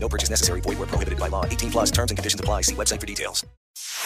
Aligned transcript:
No 0.00 0.08
purchase 0.08 0.30
necessary. 0.30 0.60
Void 0.60 0.78
where 0.78 0.88
prohibited 0.88 1.18
by 1.18 1.28
law. 1.28 1.44
18 1.44 1.70
plus 1.70 1.90
terms 1.90 2.10
and 2.10 2.16
conditions 2.16 2.40
apply. 2.40 2.62
See 2.62 2.74
website 2.74 3.00
for 3.00 3.06
details. 3.06 3.44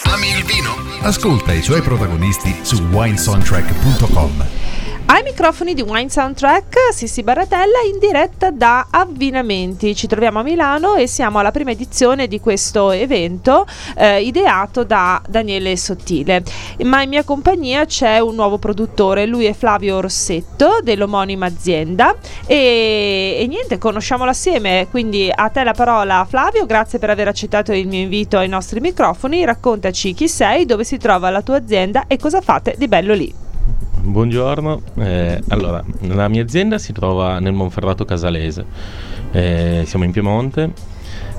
Ami 0.05 0.27
il 0.27 0.43
vino? 0.43 0.75
Ascolta 1.01 1.53
i 1.53 1.61
suoi 1.61 1.81
protagonisti 1.81 2.53
su 2.63 2.75
winesoundtrack.com. 2.91 4.45
Ai 5.05 5.21
microfoni 5.21 5.73
di 5.73 5.81
Wine 5.81 6.09
Soundtrack, 6.09 6.93
Sissi 6.93 7.23
Baratella 7.23 7.79
in 7.91 7.99
diretta 7.99 8.51
da 8.51 8.87
Avvinamenti. 8.89 9.93
Ci 9.95 10.07
troviamo 10.07 10.39
a 10.39 10.43
Milano 10.43 10.95
e 10.95 11.07
siamo 11.07 11.39
alla 11.39 11.51
prima 11.51 11.71
edizione 11.71 12.27
di 12.27 12.39
questo 12.39 12.89
evento 12.89 13.67
eh, 13.97 14.21
ideato 14.21 14.85
da 14.85 15.21
Daniele 15.27 15.75
Sottile. 15.75 16.41
Ma 16.85 17.03
in 17.03 17.09
mia 17.09 17.23
compagnia 17.23 17.85
c'è 17.85 18.19
un 18.19 18.33
nuovo 18.33 18.57
produttore, 18.57 19.25
lui 19.25 19.43
è 19.45 19.53
Flavio 19.53 19.99
Rossetto 19.99 20.79
dell'omonima 20.81 21.47
azienda 21.47 22.15
e, 22.47 23.37
e 23.39 23.45
niente, 23.47 23.77
conosciamolo 23.77 24.31
assieme. 24.31 24.87
Quindi 24.89 25.29
a 25.33 25.49
te 25.49 25.65
la 25.65 25.73
parola 25.73 26.25
Flavio, 26.27 26.65
grazie 26.65 26.97
per 26.97 27.09
aver 27.09 27.27
accettato 27.27 27.73
il 27.73 27.87
mio 27.87 27.99
invito 27.99 28.37
ai 28.37 28.47
nostri 28.47 28.79
microfoni. 28.79 29.43
Raccontaci 29.43 30.13
chi 30.13 30.29
sei, 30.29 30.65
dove 30.65 30.85
si 30.85 30.97
trova 30.97 31.29
la 31.29 31.41
tua 31.41 31.57
azienda 31.57 32.05
e 32.07 32.17
cosa 32.17 32.39
fate 32.39 32.75
di 32.77 32.87
bello 32.87 33.13
lì. 33.13 33.51
Buongiorno, 34.05 34.81
eh, 34.97 35.41
allora 35.47 35.81
la 36.01 36.27
mia 36.27 36.43
azienda 36.43 36.77
si 36.77 36.91
trova 36.91 37.39
nel 37.39 37.53
Monferrato 37.53 38.03
Casalese, 38.03 38.65
eh, 39.31 39.83
siamo 39.85 40.03
in 40.03 40.11
Piemonte 40.11 40.73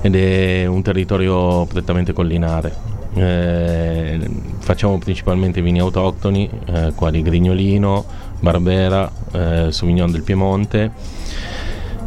ed 0.01 0.15
è 0.15 0.65
un 0.65 0.81
territorio 0.81 1.65
prettamente 1.67 2.11
collinare. 2.11 2.73
Eh, 3.13 4.19
facciamo 4.57 4.97
principalmente 4.97 5.61
vini 5.61 5.79
autoctoni, 5.79 6.49
eh, 6.65 6.93
quali 6.95 7.21
Grignolino, 7.21 8.03
Barbera, 8.39 9.11
eh, 9.31 9.67
Sauvignon 9.71 10.11
del 10.11 10.23
Piemonte 10.23 10.91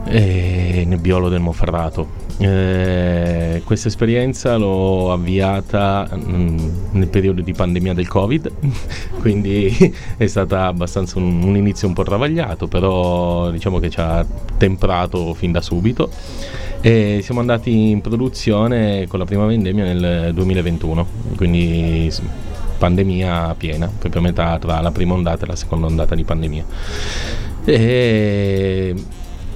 e 0.06 0.83
Nebbiolo 0.84 1.28
del 1.28 1.41
Monferrato. 1.41 2.28
Eh, 2.41 3.62
questa 3.64 3.89
esperienza 3.89 4.56
l'ho 4.56 5.11
avviata 5.12 6.08
mh, 6.08 6.33
mm, 6.33 6.58
nel 6.92 7.08
periodo 7.08 7.41
di 7.41 7.53
pandemia 7.53 7.94
del 7.94 8.06
Covid, 8.06 8.53
quindi 9.19 9.75
è 10.17 10.27
stata 10.28 10.66
abbastanza 10.66 11.19
un, 11.19 11.42
un, 11.42 11.56
inizio 11.56 11.89
un 11.89 11.94
po' 11.94 12.05
travagliato, 12.05 12.69
però 12.69 13.50
diciamo 13.50 13.81
che 13.81 13.91
ci 13.91 13.98
ha 13.98 14.25
temprato 14.56 15.34
fin 15.34 15.50
da 15.50 15.61
subito. 15.61 16.11
E 16.81 17.20
siamo 17.25 17.41
andati 17.41 17.91
in 17.91 18.00
produzione 18.00 19.09
con 19.09 19.19
la 19.19 19.25
prima 19.25 19.44
vendemmia 19.47 19.83
nel 19.83 20.33
2021, 20.33 21.06
quindi 21.34 22.09
pandemia 22.78 23.56
piena, 23.59 23.91
proprio 23.98 24.20
a 24.20 24.25
metà 24.25 24.59
tra 24.59 24.81
la 24.81 24.92
prima 24.92 25.14
ondata 25.14 25.44
e 25.44 25.48
la 25.48 25.56
seconda 25.56 25.89
ondata 25.89 26.14
di 26.14 26.22
pandemia. 26.22 26.64
E 27.64 28.94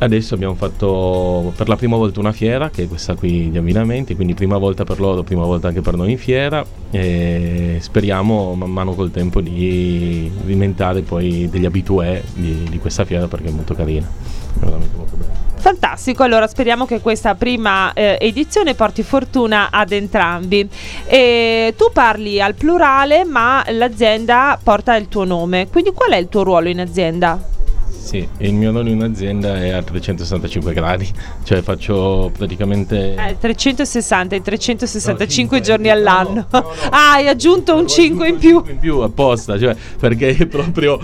Adesso 0.03 0.34
abbiamo 0.34 0.55
fatto 0.56 1.53
per 1.55 1.69
la 1.69 1.77
prima 1.77 1.97
volta 1.97 2.19
una 2.19 2.33
fiera, 2.33 2.70
che 2.70 2.83
è 2.83 2.89
questa 2.89 3.14
qui 3.14 3.53
di 3.53 3.56
abbinamenti, 3.56 4.17
quindi 4.17 4.34
prima 4.34 4.59
volta 4.59 4.83
per 4.83 4.98
loro, 4.98 5.22
prima 5.22 5.44
volta 5.44 5.69
anche 5.69 5.81
per 5.81 5.94
noi 5.94 6.11
in 6.11 6.19
fiera 6.19 6.64
e 6.91 7.77
speriamo 7.81 8.55
man 8.55 8.69
mano 8.69 8.94
col 8.94 9.12
tempo 9.12 9.41
di 9.41 10.28
diventare 10.42 11.03
poi 11.03 11.48
degli 11.48 11.67
abitué 11.67 12.25
di, 12.34 12.67
di 12.69 12.78
questa 12.81 13.05
fiera 13.05 13.28
perché 13.28 13.47
è 13.47 13.53
molto 13.53 13.75
carina, 13.75 14.05
è 14.05 14.65
veramente 14.65 14.97
molto 14.97 15.15
bella. 15.15 15.31
Fantastico, 15.54 16.25
allora 16.25 16.49
speriamo 16.49 16.84
che 16.84 17.00
questa 17.00 17.37
prima 17.37 17.93
eh, 17.93 18.19
edizione 18.21 18.75
porti 18.75 19.05
fortuna 19.05 19.71
ad 19.71 19.93
entrambi. 19.93 20.69
E 21.06 21.75
tu 21.76 21.91
parli 21.93 22.43
al 22.43 22.55
plurale, 22.55 23.25
ma 23.25 23.62
l'azienda 23.69 24.59
porta 24.60 24.97
il 24.97 25.06
tuo 25.06 25.22
nome, 25.22 25.69
quindi 25.71 25.93
qual 25.93 26.10
è 26.10 26.16
il 26.16 26.28
tuo 26.28 26.43
ruolo 26.43 26.69
in 26.69 26.81
azienda? 26.81 27.60
Sì, 28.02 28.28
il 28.38 28.52
mio 28.52 28.72
ruolo 28.72 28.88
in 28.88 29.00
azienda 29.00 29.56
è 29.56 29.70
a 29.70 29.80
365 29.80 30.74
gradi, 30.74 31.08
cioè 31.44 31.62
faccio 31.62 32.32
praticamente... 32.36 33.14
Eh, 33.14 33.36
360 33.38 34.34
e 34.34 34.42
365 34.42 35.58
no, 35.58 35.64
giorni 35.64 35.88
all'anno. 35.88 36.46
No, 36.50 36.60
no, 36.60 36.70
ah, 36.90 37.12
hai 37.12 37.28
aggiunto 37.28 37.76
un 37.76 37.86
5 37.86 38.28
in 38.28 38.38
più. 38.38 38.62
in 38.66 38.78
più 38.80 38.98
apposta, 38.98 39.56
cioè, 39.56 39.76
perché 39.98 40.36
è 40.36 40.46
proprio 40.46 40.98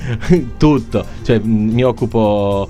tutto. 0.58 1.04
Cioè, 1.22 1.40
mi 1.42 1.82
occupo 1.82 2.68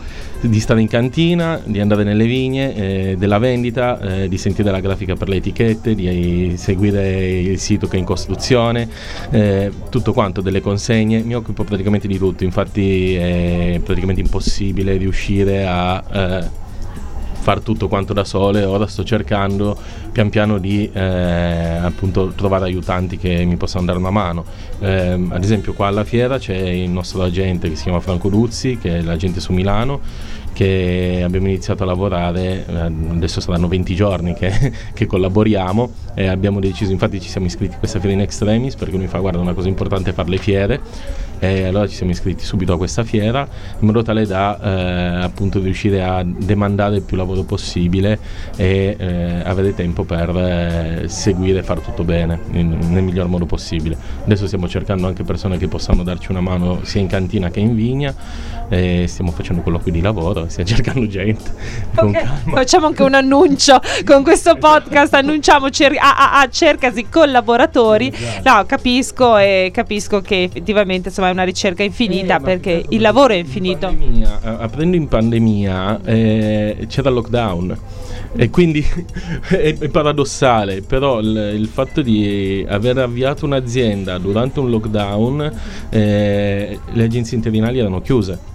di 0.49 0.59
stare 0.59 0.81
in 0.81 0.89
cantina, 0.89 1.61
di 1.65 1.79
andare 1.79 2.03
nelle 2.03 2.27
vigne, 2.27 2.75
eh, 2.75 3.17
della 3.17 3.39
vendita, 3.39 4.01
eh, 4.01 4.29
di 4.29 4.39
sentire 4.39 4.71
la 4.71 4.81
grafica 4.81 5.15
per 5.15 5.29
le 5.29 5.37
etichette, 5.37 5.95
di 5.95 6.55
seguire 6.57 7.41
il 7.41 7.59
sito 7.59 7.87
che 7.87 7.97
è 7.97 7.99
in 7.99 8.05
costruzione, 8.05 8.89
eh, 9.31 9.71
tutto 9.89 10.13
quanto, 10.13 10.41
delle 10.41 10.61
consegne, 10.61 11.23
mi 11.23 11.35
occupo 11.35 11.63
praticamente 11.65 12.09
di 12.09 12.19
tutto, 12.19 12.45
infatti 12.45 13.17
praticamente 13.81 14.21
impossibile 14.21 14.97
riuscire 14.97 15.67
a 15.67 16.03
eh, 16.13 16.61
far 17.43 17.61
tutto 17.61 17.89
quanto 17.89 18.13
da 18.13 18.23
sole, 18.23 18.63
ora 18.63 18.87
sto 18.87 19.03
cercando 19.03 19.77
pian 20.13 20.31
piano 20.31 20.59
di 20.59 20.89
eh, 20.93 21.01
appunto 21.03 22.33
trovare 22.37 22.67
aiutanti 22.67 23.19
che 23.19 23.45
mi 23.45 23.57
possano 23.57 23.85
dare 23.85 23.99
una 23.99 24.11
mano. 24.11 24.45
Eh, 24.79 25.27
ad 25.29 25.43
esempio 25.43 25.73
qua 25.73 25.89
alla 25.89 26.05
fiera 26.05 26.39
c'è 26.39 26.57
il 26.57 26.89
nostro 26.89 27.23
agente 27.23 27.69
che 27.69 27.75
si 27.75 27.85
chiama 27.85 27.99
Franco 27.99 28.29
Luzzi, 28.29 28.79
che 28.79 28.99
è 28.99 29.03
l'agente 29.03 29.41
su 29.41 29.53
Milano, 29.53 30.01
che 30.53 31.23
abbiamo 31.25 31.49
iniziato 31.49 31.83
a 31.83 31.87
lavorare, 31.87 32.65
eh, 32.65 32.79
adesso 33.11 33.41
saranno 33.41 33.67
20 33.67 33.95
giorni 33.97 34.35
che, 34.35 34.73
che, 34.95 35.07
collaboriamo 35.07 35.93
e 36.15 36.29
abbiamo 36.29 36.61
deciso, 36.61 36.93
infatti 36.93 37.21
ci 37.21 37.29
siamo 37.29 37.49
iscritti 37.49 37.75
a 37.75 37.79
questa 37.79 37.99
fiera 37.99 38.15
in 38.15 38.21
extremis 38.21 38.77
perché 38.77 38.97
lui 38.97 39.09
fa 39.09 39.19
guarda 39.19 39.41
una 39.41 39.55
cosa 39.55 39.67
importante 39.67 40.11
è 40.11 40.13
fare 40.13 40.29
le 40.29 40.39
fiere 40.39 40.81
e 41.43 41.65
allora 41.65 41.89
ci 41.89 41.97
siamo 41.97 42.13
iscritti 42.13 42.45
subito 42.45 42.73
a 42.73 42.77
questa 42.77 43.03
fiera 43.03 43.41
in 43.81 43.85
modo 43.85 44.03
tale 44.03 44.27
da 44.27 44.61
eh, 44.63 45.25
appunto 45.25 45.59
riuscire 45.59 46.01
a 46.01 46.23
demandare 46.25 46.97
il 46.97 47.03
più 47.03 47.17
lavoro 47.17 47.43
possibile 47.43 48.17
e 48.55 48.95
eh, 48.97 49.43
avere 49.43 49.75
tempo 49.75 50.05
per 50.05 50.29
eh, 50.29 51.09
seguire 51.09 51.59
e 51.59 51.63
fare 51.65 51.81
tutto 51.83 52.05
bene 52.05 52.39
in, 52.53 52.79
nel 52.91 53.03
miglior 53.03 53.27
modo 53.27 53.45
possibile. 53.45 53.97
Adesso 54.25 54.47
stiamo 54.47 54.69
cercando 54.69 55.09
anche 55.09 55.25
persone 55.25 55.59
che 55.59 55.67
possano 55.67 56.05
darci 56.05 56.31
una 56.31 56.41
mano 56.41 56.85
sia 56.85 57.01
in 57.01 57.09
cantina 57.09 57.51
che 57.51 57.59
in 57.59 57.75
vigna 57.75 58.15
stiamo 59.07 59.33
facendo 59.33 59.63
colloqui 59.63 59.91
di 59.91 60.01
lavoro, 60.01 60.47
stiamo 60.49 60.69
cercando 60.69 61.07
gente. 61.09 61.51
Okay. 61.95 62.25
Facciamo 62.47 62.87
anche 62.87 63.03
un 63.03 63.15
annuncio 63.15 63.81
con 64.05 64.23
questo 64.23 64.55
podcast, 64.63 65.13
annunciamo 65.15 65.71
cer- 65.71 65.99
a, 65.99 66.15
a, 66.17 66.41
a 66.41 66.49
cercasi 66.49 67.09
collaboratori. 67.09 68.13
Esatto. 68.15 68.49
No, 68.49 68.65
capisco 68.65 69.37
e 69.37 69.71
capisco 69.75 70.21
che 70.21 70.45
effettivamente 70.45 71.09
insomma 71.09 71.32
una 71.33 71.45
ricerca 71.45 71.83
infinita 71.83 72.39
eh, 72.39 72.41
perché 72.41 72.85
il 72.89 73.01
lavoro 73.01 73.33
è 73.33 73.37
infinito. 73.37 73.89
In 73.89 73.99
pandemia, 73.99 74.41
eh, 74.43 74.63
aprendo 74.63 74.97
in 74.97 75.09
pandemia 75.09 76.01
eh, 76.05 76.87
c'era 76.89 77.09
il 77.09 77.15
lockdown 77.15 77.79
e 78.35 78.51
quindi 78.51 78.85
è, 79.49 79.77
è, 79.79 79.89
paradossale, 79.89 80.83
però 80.83 81.21
il, 81.21 81.55
il, 81.57 81.67
fatto 81.67 82.03
di 82.03 82.65
aver 82.69 82.99
avviato 82.99 83.45
un'azienda 83.45 84.19
durante 84.19 84.61
un 84.61 84.71
lockdown, 84.71 85.53
eh, 85.91 86.79
le 86.93 87.03
agenzie 87.03 87.37
interinali 87.37 87.79
erano 87.79 88.01
chiuse 88.01 88.51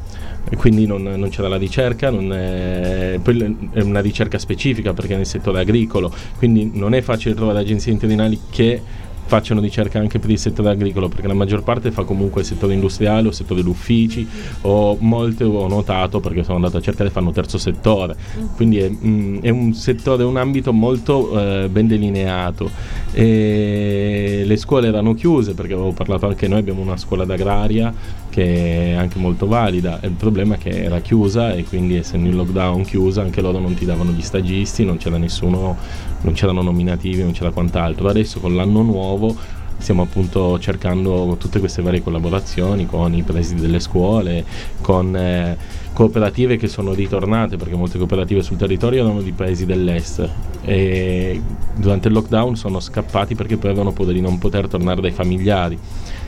e 0.49 0.55
quindi 0.55 0.85
non, 0.85 1.03
non, 1.03 1.29
c'era 1.29 1.49
la 1.49 1.57
ricerca, 1.57 2.07
è, 2.07 3.19
poi 3.21 3.69
è 3.73 3.81
una 3.81 3.99
ricerca 3.99 4.37
specifica 4.37 4.93
perché 4.93 5.13
è 5.13 5.17
nel 5.17 5.25
settore 5.25 5.59
agricolo, 5.59 6.11
quindi 6.37 6.71
non 6.73 6.93
è 6.93 7.01
facile 7.01 7.35
trovare 7.35 7.59
agenzie 7.59 7.91
interinali 7.91 8.39
che 8.49 8.81
facciano 9.27 9.61
ricerca 9.61 9.99
anche 9.99 10.19
per 10.19 10.29
il 10.29 10.39
settore 10.39 10.69
agricolo, 10.69 11.09
perché 11.09 11.27
la 11.27 11.33
maggior 11.33 11.63
parte 11.63 11.91
fa 11.91 12.03
comunque 12.03 12.41
il 12.41 12.47
settore 12.47 12.73
industriale 12.73 13.27
o 13.27 13.29
il 13.29 13.35
settore 13.35 13.61
degli 13.61 13.69
uffici, 13.69 14.27
o 14.61 14.97
molte 14.99 15.43
ho 15.43 15.67
notato 15.67 16.19
perché 16.19 16.43
sono 16.43 16.55
andato 16.55 16.77
a 16.77 16.81
cercare 16.81 17.09
fanno 17.09 17.31
terzo 17.31 17.57
settore, 17.57 18.15
quindi 18.55 18.79
è, 18.79 18.89
mh, 18.89 19.07
mm, 19.07 19.37
è 19.41 19.49
un 19.49 19.73
settore, 19.73 20.23
un 20.23 20.37
ambito 20.37 20.73
molto 20.73 21.39
eh, 21.63 21.69
ben 21.69 21.87
delineato. 21.87 22.69
E 23.11 24.43
le 24.45 24.57
scuole 24.57 24.87
erano 24.87 25.13
chiuse 25.13 25.53
perché 25.53 25.73
avevo 25.73 25.91
parlato 25.91 26.27
anche 26.27 26.47
noi, 26.47 26.59
abbiamo 26.59 26.81
una 26.81 26.97
scuola 26.97 27.25
d'agraria 27.25 27.93
che 28.37 28.91
è 28.91 28.93
anche 28.93 29.17
molto 29.17 29.47
valida, 29.47 29.99
il 30.03 30.11
problema 30.11 30.53
è 30.53 30.57
che 30.59 30.69
era 30.69 30.99
chiusa 30.99 31.55
e 31.55 31.63
quindi 31.63 31.95
essendo 31.95 32.29
in 32.29 32.35
lockdown 32.35 32.83
chiusa 32.83 33.23
anche 33.23 33.41
loro 33.41 33.57
non 33.57 33.73
ti 33.73 33.83
davano 33.83 34.11
gli 34.11 34.21
stagisti, 34.21 34.85
non 34.85 34.97
c'era 34.97 35.17
nessuno, 35.17 35.75
non 36.21 36.33
c'erano 36.33 36.61
nominativi, 36.61 37.23
non 37.23 37.31
c'era 37.31 37.49
quant'altro. 37.49 38.07
Adesso 38.09 38.39
con 38.39 38.55
l'anno 38.55 38.83
nuovo 38.83 39.35
stiamo 39.79 40.03
appunto 40.03 40.59
cercando 40.59 41.35
tutte 41.39 41.57
queste 41.57 41.81
varie 41.81 42.03
collaborazioni 42.03 42.85
con 42.85 43.11
i 43.15 43.23
presidi 43.23 43.59
delle 43.59 43.79
scuole, 43.79 44.45
con 44.81 45.15
eh, 45.15 45.57
cooperative 45.93 46.57
che 46.57 46.67
sono 46.67 46.93
ritornate, 46.93 47.57
perché 47.57 47.75
molte 47.75 47.97
cooperative 47.97 48.43
sul 48.43 48.57
territorio 48.57 49.03
erano 49.03 49.23
di 49.23 49.31
paesi 49.31 49.65
dell'est. 49.65 50.29
E 50.61 51.41
durante 51.75 52.07
il 52.07 52.13
lockdown 52.13 52.55
sono 52.55 52.79
scappati 52.79 53.33
perché 53.33 53.57
poi 53.57 53.71
avevano 53.71 53.93
paura 53.93 54.11
di 54.11 54.21
non 54.21 54.37
poter 54.37 54.67
tornare 54.67 55.01
dai 55.01 55.11
familiari 55.11 55.79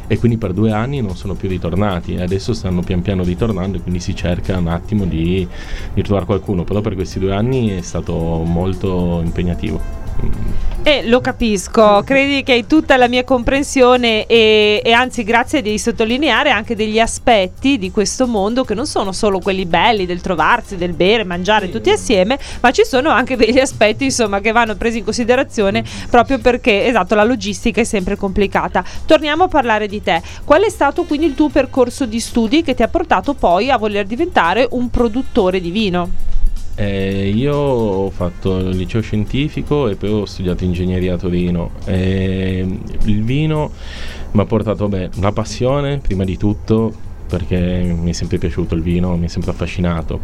e 0.09 0.17
quindi 0.17 0.39
per 0.39 0.53
due 0.53 0.71
anni 0.71 1.01
non 1.01 1.15
sono 1.15 1.35
più 1.35 1.47
ritornati 1.47 2.15
e 2.15 2.23
adesso 2.23 2.51
stanno 2.53 2.81
pian 2.81 3.03
piano 3.03 3.23
ritornando 3.23 3.77
e 3.77 3.81
quindi 3.81 3.99
si 3.99 4.15
cerca 4.15 4.57
un 4.57 4.67
attimo 4.67 5.05
di, 5.05 5.47
di 5.93 6.01
trovare 6.01 6.25
qualcuno, 6.25 6.63
però 6.63 6.81
per 6.81 6.95
questi 6.95 7.19
due 7.19 7.35
anni 7.35 7.69
è 7.69 7.81
stato 7.81 8.15
molto 8.43 9.21
impegnativo. 9.23 9.98
E 10.81 11.05
lo 11.05 11.19
capisco, 11.19 12.01
credi 12.05 12.41
che 12.41 12.53
hai 12.53 12.65
tutta 12.65 12.95
la 12.95 13.09
mia 13.09 13.25
comprensione 13.25 14.25
e, 14.25 14.81
e, 14.83 14.91
anzi 14.93 15.23
grazie 15.23 15.61
di 15.61 15.77
sottolineare 15.77 16.51
anche 16.51 16.73
degli 16.73 16.99
aspetti 16.99 17.77
di 17.77 17.91
questo 17.91 18.27
mondo 18.27 18.63
che 18.63 18.73
non 18.73 18.87
sono 18.87 19.11
solo 19.11 19.39
quelli 19.39 19.65
belli 19.65 20.05
del 20.05 20.21
trovarsi, 20.21 20.77
del 20.77 20.93
bere, 20.93 21.25
mangiare 21.25 21.65
sì. 21.65 21.73
tutti 21.73 21.91
assieme, 21.91 22.39
ma 22.61 22.71
ci 22.71 22.85
sono 22.85 23.09
anche 23.09 23.35
degli 23.35 23.59
aspetti 23.59 24.05
insomma 24.05 24.39
che 24.39 24.53
vanno 24.53 24.75
presi 24.77 24.99
in 24.99 25.03
considerazione 25.03 25.83
proprio 26.09 26.39
perché 26.39 26.85
esatto 26.85 27.13
la 27.13 27.25
logistica 27.25 27.81
è 27.81 27.83
sempre 27.83 28.15
complicata. 28.15 28.83
Torniamo 29.05 29.43
a 29.43 29.47
parlare 29.47 29.85
di 29.85 30.01
te. 30.01 30.21
Qual 30.45 30.63
è 30.63 30.69
stato 30.69 31.03
quindi 31.03 31.25
il 31.25 31.35
tuo 31.35 31.49
percorso 31.49 32.05
di 32.05 32.21
studi 32.21 32.63
che 32.63 32.73
ti 32.73 32.83
ha 32.83 32.87
portato 32.87 33.33
poi 33.33 33.69
a 33.69 33.77
voler 33.77 34.05
diventare 34.05 34.65
un 34.71 34.89
produttore 34.89 35.59
di 35.59 35.71
vino? 35.71 36.29
Eh, 36.79 37.27
io 37.35 37.57
ho 37.57 38.09
fatto 38.09 38.57
il 38.59 38.77
liceo 38.77 39.01
scientifico 39.01 39.89
e 39.89 39.97
poi 39.97 40.11
ho 40.11 40.25
studiato 40.25 40.63
ingegneria 40.63 41.15
a 41.15 41.17
Torino. 41.17 41.71
Eh, 41.83 42.65
il 43.03 43.23
vino 43.25 43.69
mi 44.31 44.39
ha 44.39 44.45
portato 44.45 44.87
beh, 44.87 45.09
una 45.17 45.33
passione 45.33 45.97
prima 45.97 46.23
di 46.23 46.37
tutto 46.37 46.93
perché 47.27 47.57
mi 47.57 48.11
è 48.11 48.13
sempre 48.13 48.37
piaciuto 48.37 48.75
il 48.75 48.81
vino, 48.81 49.17
mi 49.17 49.25
è 49.25 49.27
sempre 49.27 49.51
affascinato. 49.51 50.21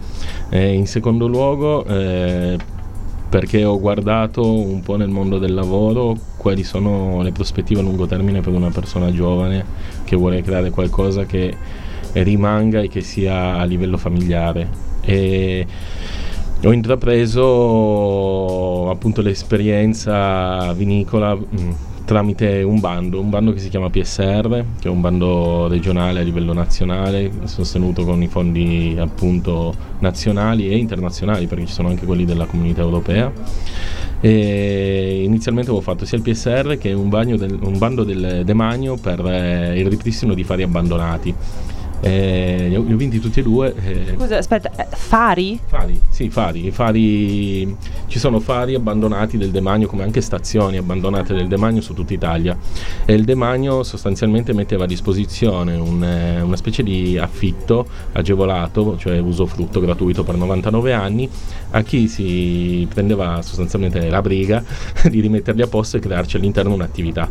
Eh, 0.50 0.72
in 0.72 0.88
secondo 0.88 1.28
luogo 1.28 1.84
eh, 1.88 2.58
perché 3.28 3.66
ho 3.66 3.78
guardato 3.78 4.50
un 4.50 4.80
po' 4.80 4.96
nel 4.96 5.10
mondo 5.10 5.40
del 5.40 5.54
lavoro 5.54 6.16
quali 6.38 6.64
sono 6.64 7.22
le 7.22 7.34
prospettive 7.34 7.82
a 7.82 7.84
lungo 7.84 8.06
termine 8.06 8.40
per 8.40 8.54
una 8.54 8.70
persona 8.70 9.12
giovane 9.12 9.66
che 10.06 10.16
vuole 10.16 10.42
creare 10.42 10.70
qualcosa 10.70 11.26
che 11.26 11.54
rimanga 12.14 12.80
e 12.80 12.88
che 12.88 13.02
sia 13.02 13.58
a 13.58 13.66
livello 13.66 13.98
familiare. 13.98 14.70
E 15.02 15.68
ho 16.66 16.72
intrapreso 16.72 17.50
appunto 18.90 19.22
l'esperienza 19.22 20.74
vinicola 20.74 21.36
mh, 21.36 21.46
mm, 21.60 21.72
tramite 22.06 22.64
un 22.64 22.80
bando, 22.80 23.20
un 23.20 23.30
bando 23.30 23.54
che 23.54 23.60
si 23.60 23.70
chiama 23.70 23.90
PSR, 23.90 24.64
che 24.80 24.88
è 24.88 24.90
un 24.90 25.02
bando 25.02 25.68
regionale 25.68 26.20
a 26.20 26.24
livello 26.24 26.54
nazionale, 26.54 27.32
sostenuto 27.44 28.04
con 28.04 28.22
i 28.22 28.28
fondi 28.28 28.96
appunto 28.98 29.76
nazionali 30.00 30.70
e 30.70 30.78
internazionali, 30.78 31.48
perché 31.48 31.66
ci 31.66 31.74
sono 31.74 31.90
anche 31.90 32.06
quelli 32.06 32.26
della 32.26 32.46
comunità 32.46 32.82
europea. 32.82 33.32
E 34.22 35.22
inizialmente 35.24 35.70
avevo 35.70 35.84
fatto 35.84 36.06
sia 36.06 36.18
il 36.18 36.24
PSR 36.24 36.78
che 36.78 36.94
un, 36.94 37.10
del, 37.10 37.60
un 37.62 37.78
bando 37.78 38.04
del 38.04 38.44
demanio 38.44 38.96
per 38.96 39.24
eh, 39.26 39.78
il 39.80 39.88
ripristino 39.88 40.34
di 40.34 40.44
fari 40.44 40.64
abbandonati 40.64 41.34
eh, 42.02 42.66
li, 42.70 42.76
ho, 42.76 42.84
li, 42.84 42.94
ho, 42.94 42.98
vinti 42.98 43.20
tutti 43.20 43.40
e 43.40 43.44
due. 43.44 43.74
Eh. 43.76 44.14
Scusa, 44.16 44.38
aspetta, 44.38 44.72
eh, 44.76 44.88
fari? 44.96 45.60
Fari, 45.66 46.00
sì, 46.10 46.30
fari, 46.30 46.72
fari. 46.72 47.76
Ci 48.08 48.20
sono 48.20 48.40
fari 48.40 48.76
abbandonati 48.76 49.38
del 49.38 49.52
demanio, 49.52 49.88
come 49.88 50.04
anche 50.04 50.22
stazioni 50.22 50.78
abbandonate 50.78 51.34
del 51.34 51.48
demanio 51.48 51.82
su 51.82 51.94
tutta 51.94 52.14
Italia. 52.14 52.58
E 53.06 53.14
il 53.14 53.24
demanio 53.24 53.84
sostanzialmente 53.84 54.54
metteva 54.54 54.84
a 54.84 54.88
disposizione 54.88 55.76
un, 55.76 56.04
eh, 56.04 56.42
una 56.42 56.56
specie 56.56 56.84
di 56.84 57.18
affitto 57.18 57.88
agevolato, 58.14 58.98
cioè 58.98 59.18
usufrutto 59.20 59.80
gratuito 59.80 60.24
per 60.24 60.36
99 60.36 60.94
anni, 60.94 61.30
a 61.72 61.82
chi 61.82 62.08
si 62.08 62.88
prendeva 62.94 63.42
sostanzialmente 63.42 64.10
la 64.10 64.22
briga 64.22 64.64
di 65.10 65.20
rimetterli 65.20 65.62
a 65.62 65.68
posto 65.68 65.98
e 65.98 66.00
crearci 66.00 66.38
all'interno 66.38 66.74
un'attività. 66.74 67.30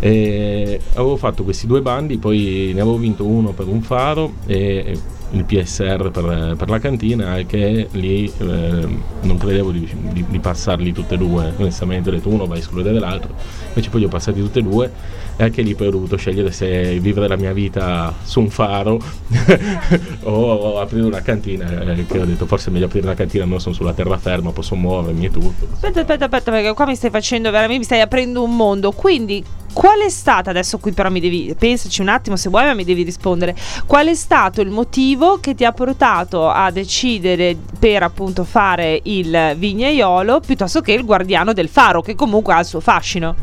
E 0.00 0.80
avevo 0.94 1.16
fatto 1.16 1.44
questi 1.44 1.66
due 1.66 1.82
bandi, 1.82 2.18
poi 2.18 2.72
ne 2.74 2.80
avevo 2.80 2.96
vinto 2.96 3.26
uno 3.26 3.52
per 3.52 3.68
un 3.68 3.82
faro 3.82 4.32
e 4.46 4.98
il 5.32 5.44
PSR 5.44 6.10
per, 6.10 6.56
per 6.56 6.68
la 6.68 6.78
cantina 6.78 7.36
e 7.38 7.46
che 7.46 7.88
lì 7.92 8.24
eh, 8.38 8.88
non 9.20 9.38
credevo 9.38 9.70
di, 9.70 9.88
di, 10.12 10.24
di, 10.28 10.38
passarli 10.38 10.92
tutte 10.92 11.14
e 11.14 11.18
due. 11.18 11.52
Onestamente 11.56 12.08
ho 12.08 12.12
detto 12.12 12.28
uno 12.28 12.46
va 12.46 12.54
a 12.54 12.58
escludere 12.58 12.98
l'altro. 12.98 13.34
Invece 13.68 13.90
poi 13.90 14.00
li 14.00 14.06
ho 14.06 14.08
passati 14.08 14.40
tutte 14.40 14.58
e 14.58 14.62
due 14.62 14.90
e 15.36 15.44
anche 15.44 15.62
lì 15.62 15.74
poi 15.74 15.86
ho 15.86 15.90
dovuto 15.90 16.16
scegliere 16.16 16.50
se 16.50 16.98
vivere 16.98 17.28
la 17.28 17.36
mia 17.36 17.52
vita 17.52 18.12
su 18.22 18.40
un 18.40 18.50
faro 18.50 19.00
o, 20.24 20.80
aprire 20.80 21.06
una 21.06 21.22
cantina 21.22 21.92
eh, 21.92 22.04
che 22.06 22.18
ho 22.18 22.24
detto 22.24 22.46
forse 22.46 22.68
è 22.68 22.72
meglio 22.72 22.86
aprire 22.86 23.06
una 23.06 23.14
cantina 23.14 23.44
non 23.44 23.60
sono 23.60 23.74
sulla 23.74 23.94
terraferma 23.94 24.50
posso 24.50 24.74
muovermi 24.74 25.26
e 25.26 25.30
tutto. 25.30 25.68
Aspetta 25.72 26.00
aspetta 26.00 26.24
aspetta 26.24 26.50
perché 26.50 26.74
qua 26.74 26.86
mi 26.86 26.96
stai 26.96 27.10
facendo 27.10 27.50
veramente 27.50 27.78
mi 27.78 27.84
stai 27.84 28.00
aprendo 28.00 28.42
un 28.42 28.56
mondo. 28.56 28.90
Quindi 28.90 29.44
Qual 29.72 30.00
è 30.00 30.08
stata, 30.08 30.50
adesso 30.50 30.78
qui 30.78 30.92
però 30.92 31.10
mi 31.10 31.20
devi, 31.20 31.54
pensaci 31.56 32.00
un 32.00 32.08
attimo 32.08 32.36
se 32.36 32.48
vuoi 32.48 32.64
ma 32.64 32.74
mi 32.74 32.84
devi 32.84 33.02
rispondere, 33.02 33.54
qual 33.86 34.08
è 34.08 34.14
stato 34.14 34.60
il 34.60 34.70
motivo 34.70 35.38
che 35.38 35.54
ti 35.54 35.64
ha 35.64 35.72
portato 35.72 36.48
a 36.48 36.70
decidere 36.70 37.56
per 37.78 38.02
appunto 38.02 38.44
fare 38.44 39.00
il 39.04 39.54
vignaiolo 39.56 40.40
piuttosto 40.40 40.80
che 40.80 40.92
il 40.92 41.04
guardiano 41.04 41.52
del 41.52 41.68
faro 41.68 42.02
che 42.02 42.14
comunque 42.14 42.52
ha 42.52 42.60
il 42.60 42.66
suo 42.66 42.80
fascino? 42.80 43.36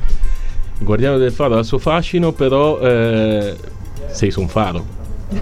Il 0.79 0.85
guardiano 0.85 1.17
del 1.17 1.31
faro 1.31 1.55
ha 1.55 1.59
il 1.59 1.65
suo 1.65 1.77
fascino 1.77 2.33
però 2.33 2.79
eh, 2.79 3.55
sei 4.11 4.29
su 4.29 4.41
un 4.41 4.49
faro. 4.49 4.85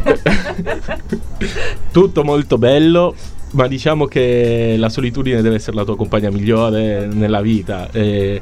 Tutto 1.91 2.23
molto 2.23 2.57
bello, 2.57 3.15
ma 3.51 3.67
diciamo 3.67 4.05
che 4.05 4.75
la 4.77 4.89
solitudine 4.89 5.41
deve 5.41 5.55
essere 5.55 5.75
la 5.75 5.83
tua 5.83 5.95
compagna 5.95 6.29
migliore 6.29 7.07
nella 7.07 7.41
vita. 7.41 7.89
E 7.91 8.41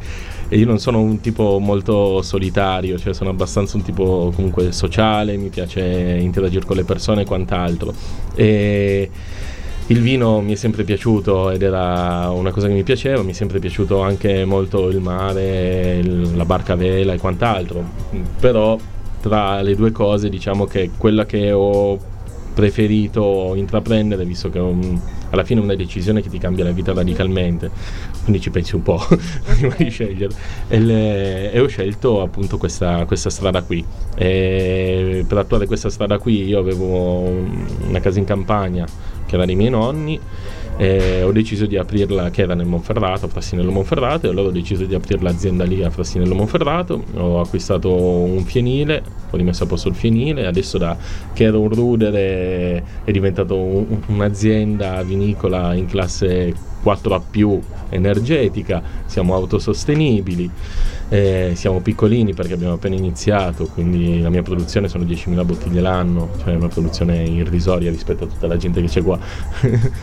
e 0.53 0.57
io 0.57 0.67
non 0.67 0.77
sono 0.77 1.01
un 1.01 1.19
tipo 1.19 1.57
molto 1.57 2.21
solitario, 2.21 2.99
cioè 2.99 3.15
sono 3.15 3.31
abbastanza 3.31 3.75
un 3.75 3.81
tipo 3.81 4.31
comunque 4.35 4.71
sociale, 4.71 5.35
mi 5.35 5.49
piace 5.49 5.81
interagire 6.21 6.63
con 6.63 6.75
le 6.75 6.83
persone 6.83 7.23
e 7.23 7.25
quant'altro. 7.25 7.91
E 8.35 9.09
il 9.87 9.99
vino 9.99 10.41
mi 10.41 10.51
è 10.51 10.55
sempre 10.55 10.83
piaciuto 10.83 11.49
ed 11.49 11.63
era 11.63 12.29
una 12.29 12.51
cosa 12.51 12.67
che 12.67 12.73
mi 12.73 12.83
piaceva, 12.83 13.23
mi 13.23 13.31
è 13.31 13.33
sempre 13.33 13.57
piaciuto 13.57 14.03
anche 14.03 14.45
molto 14.45 14.89
il 14.89 14.99
mare, 14.99 16.03
la 16.03 16.45
barca 16.45 16.73
a 16.73 16.75
vela 16.75 17.13
e 17.13 17.17
quant'altro, 17.17 17.83
però 18.39 18.77
tra 19.21 19.59
le 19.63 19.73
due 19.73 19.91
cose 19.91 20.29
diciamo 20.29 20.65
che 20.65 20.91
quella 20.95 21.25
che 21.25 21.51
ho 21.51 21.97
preferito 22.53 23.53
intraprendere, 23.55 24.23
visto 24.23 24.51
che 24.51 24.59
un, 24.59 25.01
alla 25.33 25.43
fine 25.43 25.61
è 25.61 25.63
una 25.63 25.75
decisione 25.75 26.21
che 26.21 26.29
ti 26.29 26.37
cambia 26.37 26.63
la 26.63 26.71
vita 26.71 26.93
radicalmente, 26.93 27.71
quindi 28.21 28.39
ci 28.39 28.51
pensi 28.51 28.75
un 28.75 28.83
po' 28.83 29.01
prima 29.57 29.73
di 29.75 29.89
scegliere. 29.89 30.33
E, 30.67 30.79
le, 30.79 31.51
e, 31.51 31.59
ho 31.59 31.67
scelto 31.67 32.21
appunto 32.21 32.57
questa, 32.57 33.05
questa 33.05 33.31
strada 33.31 33.63
qui. 33.63 33.83
E 34.15 35.25
per 35.27 35.39
attuare 35.39 35.65
questa 35.65 35.89
strada 35.89 36.19
qui 36.19 36.45
io 36.45 36.59
avevo 36.59 37.21
una 37.87 37.99
casa 37.99 38.19
in 38.19 38.25
campagna 38.25 38.85
che 39.25 39.35
era 39.35 39.45
dei 39.45 39.55
miei 39.55 39.69
nonni 39.69 40.19
ho 40.75 41.31
deciso 41.31 41.67
di 41.67 41.77
aprirla 41.77 42.31
che 42.31 42.41
era 42.41 42.55
nel 42.55 42.65
Monferrato, 42.65 43.25
a 43.25 43.29
Frassinello 43.29 43.71
Monferrato 43.71 44.25
e 44.25 44.29
allora 44.31 44.49
ho 44.49 44.51
deciso 44.51 44.85
di 44.85 44.95
aprire 44.95 45.21
l'azienda 45.21 45.65
lì 45.65 45.83
a 45.83 45.91
Frassinello 45.91 46.33
Monferrato. 46.33 47.03
Ho 47.15 47.39
acquistato 47.39 47.93
un 47.93 48.43
fienile 48.43 49.03
ho 49.29 49.37
rimesso 49.37 49.63
a 49.63 49.67
posto 49.67 49.89
il 49.89 49.95
fienile 49.95 50.45
adesso 50.45 50.77
da 50.77 50.95
che 51.33 51.45
era 51.45 51.57
un 51.57 51.69
rudere 51.69 52.83
è 53.03 53.11
diventato 53.11 53.55
un, 53.55 53.99
un'azienda 54.07 55.01
vinicola 55.03 55.73
in 55.73 55.87
classe 55.87 56.71
4A 56.83 57.59
energetica 57.89 58.81
siamo 59.05 59.35
autosostenibili 59.35 60.49
eh, 61.13 61.51
siamo 61.53 61.79
piccolini 61.79 62.33
perché 62.33 62.53
abbiamo 62.53 62.73
appena 62.73 62.95
iniziato, 62.95 63.65
quindi 63.65 64.19
la 64.19 64.31
mia 64.31 64.41
produzione 64.41 64.87
sono 64.87 65.03
10.000 65.03 65.45
bottiglie 65.45 65.79
l'anno, 65.79 66.31
cioè 66.41 66.55
una 66.55 66.69
produzione 66.69 67.23
irrisoria 67.23 67.91
rispetto 67.91 68.23
a 68.23 68.27
tutta 68.27 68.47
la 68.47 68.57
gente 68.57 68.81
che 68.81 68.87
c'è 68.87 69.03
qua. 69.03 69.19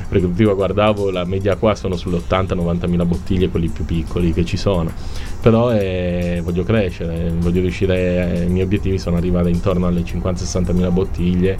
perché 0.08 0.26
prima 0.28 0.52
guardavo 0.52 1.10
la 1.10 1.24
media 1.24 1.56
qua 1.56 1.74
sono 1.74 1.96
sulle 1.96 2.18
80-90.000 2.18 3.06
bottiglie, 3.06 3.48
quelli 3.48 3.68
più 3.68 3.84
piccoli 3.84 4.32
che 4.32 4.44
ci 4.44 4.56
sono. 4.56 4.92
Però 5.40 5.72
eh, 5.72 6.42
voglio 6.44 6.62
crescere, 6.62 7.32
voglio 7.36 7.60
riuscire, 7.60 8.42
eh, 8.42 8.44
i 8.44 8.48
miei 8.50 8.64
obiettivi 8.64 8.96
sono 8.98 9.16
arrivare 9.16 9.50
intorno 9.50 9.88
alle 9.88 10.02
50-60.000 10.02 10.92
bottiglie 10.92 11.58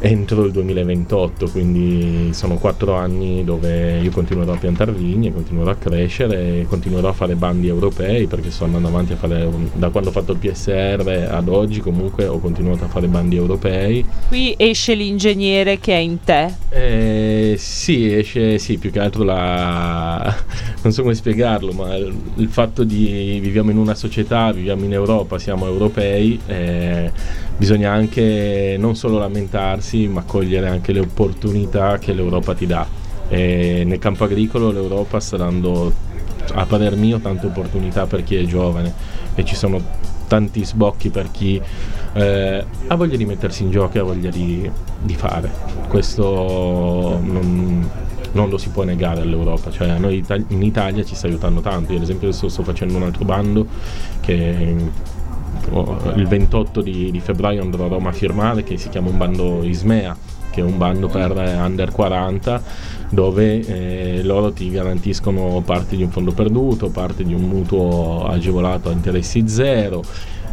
entro 0.00 0.44
il 0.44 0.52
2028, 0.52 1.48
quindi 1.50 2.32
sono 2.32 2.56
quattro 2.56 2.94
anni 2.94 3.44
dove 3.44 4.00
io 4.00 4.10
continuerò 4.10 4.52
a 4.52 4.56
piantare 4.56 4.92
vigne, 4.92 5.32
continuerò 5.32 5.70
a 5.70 5.76
crescere, 5.76 6.60
e 6.60 6.66
continuerò 6.68 7.08
a 7.08 7.12
fare 7.12 7.34
bandi 7.34 7.68
europei 7.68 8.26
perché 8.26 8.50
sto 8.50 8.64
andando 8.64 8.88
avanti 8.88 9.12
a 9.12 9.16
fare, 9.16 9.48
da 9.72 9.88
quando 9.90 10.10
ho 10.10 10.12
fatto 10.12 10.32
il 10.32 10.38
PSR 10.38 11.28
ad 11.30 11.48
oggi 11.48 11.80
comunque 11.80 12.26
ho 12.26 12.38
continuato 12.38 12.84
a 12.84 12.88
fare 12.88 13.06
bandi 13.06 13.36
europei. 13.36 14.04
Qui 14.28 14.54
esce 14.56 14.94
l'ingegnere 14.94 15.78
che 15.78 15.94
è 15.94 15.98
in 15.98 16.18
te. 16.22 16.52
Eh, 16.68 17.54
sì, 17.58 18.12
esce, 18.12 18.58
sì, 18.58 18.78
più 18.78 18.90
che 18.90 19.00
altro 19.00 19.24
la... 19.24 20.34
non 20.82 20.92
so 20.92 21.02
come 21.02 21.14
spiegarlo, 21.14 21.72
ma 21.72 21.94
il, 21.94 22.12
il 22.36 22.48
fatto 22.48 22.84
di 22.84 23.38
viviamo 23.40 23.70
in 23.70 23.78
una 23.78 23.94
società, 23.94 24.52
viviamo 24.52 24.84
in 24.84 24.92
Europa, 24.92 25.38
siamo 25.38 25.66
europei, 25.66 26.38
eh, 26.46 27.10
bisogna 27.56 27.92
anche 27.92 28.76
non 28.78 28.96
solo 28.96 29.18
lamentarsi, 29.18 30.08
ma 30.08 30.22
cogliere 30.22 30.68
anche 30.68 30.92
le 30.92 31.00
opportunità 31.00 31.98
che 31.98 32.12
l'Europa 32.12 32.54
ti 32.54 32.66
dà. 32.66 32.86
E 33.28 33.82
nel 33.86 33.98
campo 33.98 34.24
agricolo 34.24 34.70
l'Europa 34.70 35.20
sta 35.20 35.36
dando, 35.36 35.92
a 36.52 36.66
parer 36.66 36.96
mio, 36.96 37.18
tante 37.20 37.46
opportunità 37.46 38.06
per 38.06 38.22
chi 38.22 38.36
è 38.36 38.44
giovane 38.44 38.92
e 39.34 39.44
ci 39.44 39.54
sono 39.54 39.80
tanti 40.26 40.64
sbocchi 40.64 41.10
per 41.10 41.30
chi 41.30 41.60
eh, 42.14 42.64
ha 42.86 42.94
voglia 42.94 43.16
di 43.16 43.24
mettersi 43.24 43.62
in 43.62 43.70
gioco 43.70 43.96
e 43.96 44.00
ha 44.00 44.04
voglia 44.04 44.30
di, 44.30 44.70
di 45.02 45.14
fare. 45.14 45.50
Questo 45.88 47.20
non, 47.22 47.88
non 48.32 48.48
lo 48.48 48.58
si 48.58 48.68
può 48.68 48.82
negare 48.84 49.20
all'Europa, 49.22 49.70
cioè 49.70 49.90
a 49.90 49.98
noi 49.98 50.24
in 50.48 50.62
Italia 50.62 51.04
ci 51.04 51.14
sta 51.14 51.26
aiutando 51.26 51.60
tanto. 51.60 51.92
Io 51.92 51.98
ad 51.98 52.04
esempio 52.04 52.28
adesso 52.28 52.48
sto 52.48 52.62
facendo 52.62 52.96
un 52.96 53.04
altro 53.04 53.24
bando 53.24 53.66
che 54.20 54.76
il 56.14 56.26
28 56.26 56.80
di, 56.80 57.10
di 57.10 57.20
febbraio 57.20 57.62
andrò 57.62 57.86
a 57.86 57.88
Roma 57.88 58.10
a 58.10 58.12
firmare 58.12 58.62
che 58.62 58.76
si 58.76 58.88
chiama 58.88 59.08
un 59.08 59.16
bando 59.16 59.62
Ismea 59.64 60.16
che 60.54 60.60
è 60.60 60.64
un 60.64 60.78
bando 60.78 61.08
per 61.08 61.32
under 61.32 61.90
40 61.90 62.62
dove 63.10 63.58
eh, 63.58 64.22
loro 64.22 64.52
ti 64.52 64.70
garantiscono 64.70 65.62
parte 65.64 65.96
di 65.96 66.04
un 66.04 66.10
fondo 66.10 66.32
perduto, 66.32 66.90
parte 66.90 67.24
di 67.24 67.34
un 67.34 67.42
mutuo 67.42 68.24
agevolato 68.28 68.88
a 68.88 68.92
interessi 68.92 69.48
zero 69.48 70.04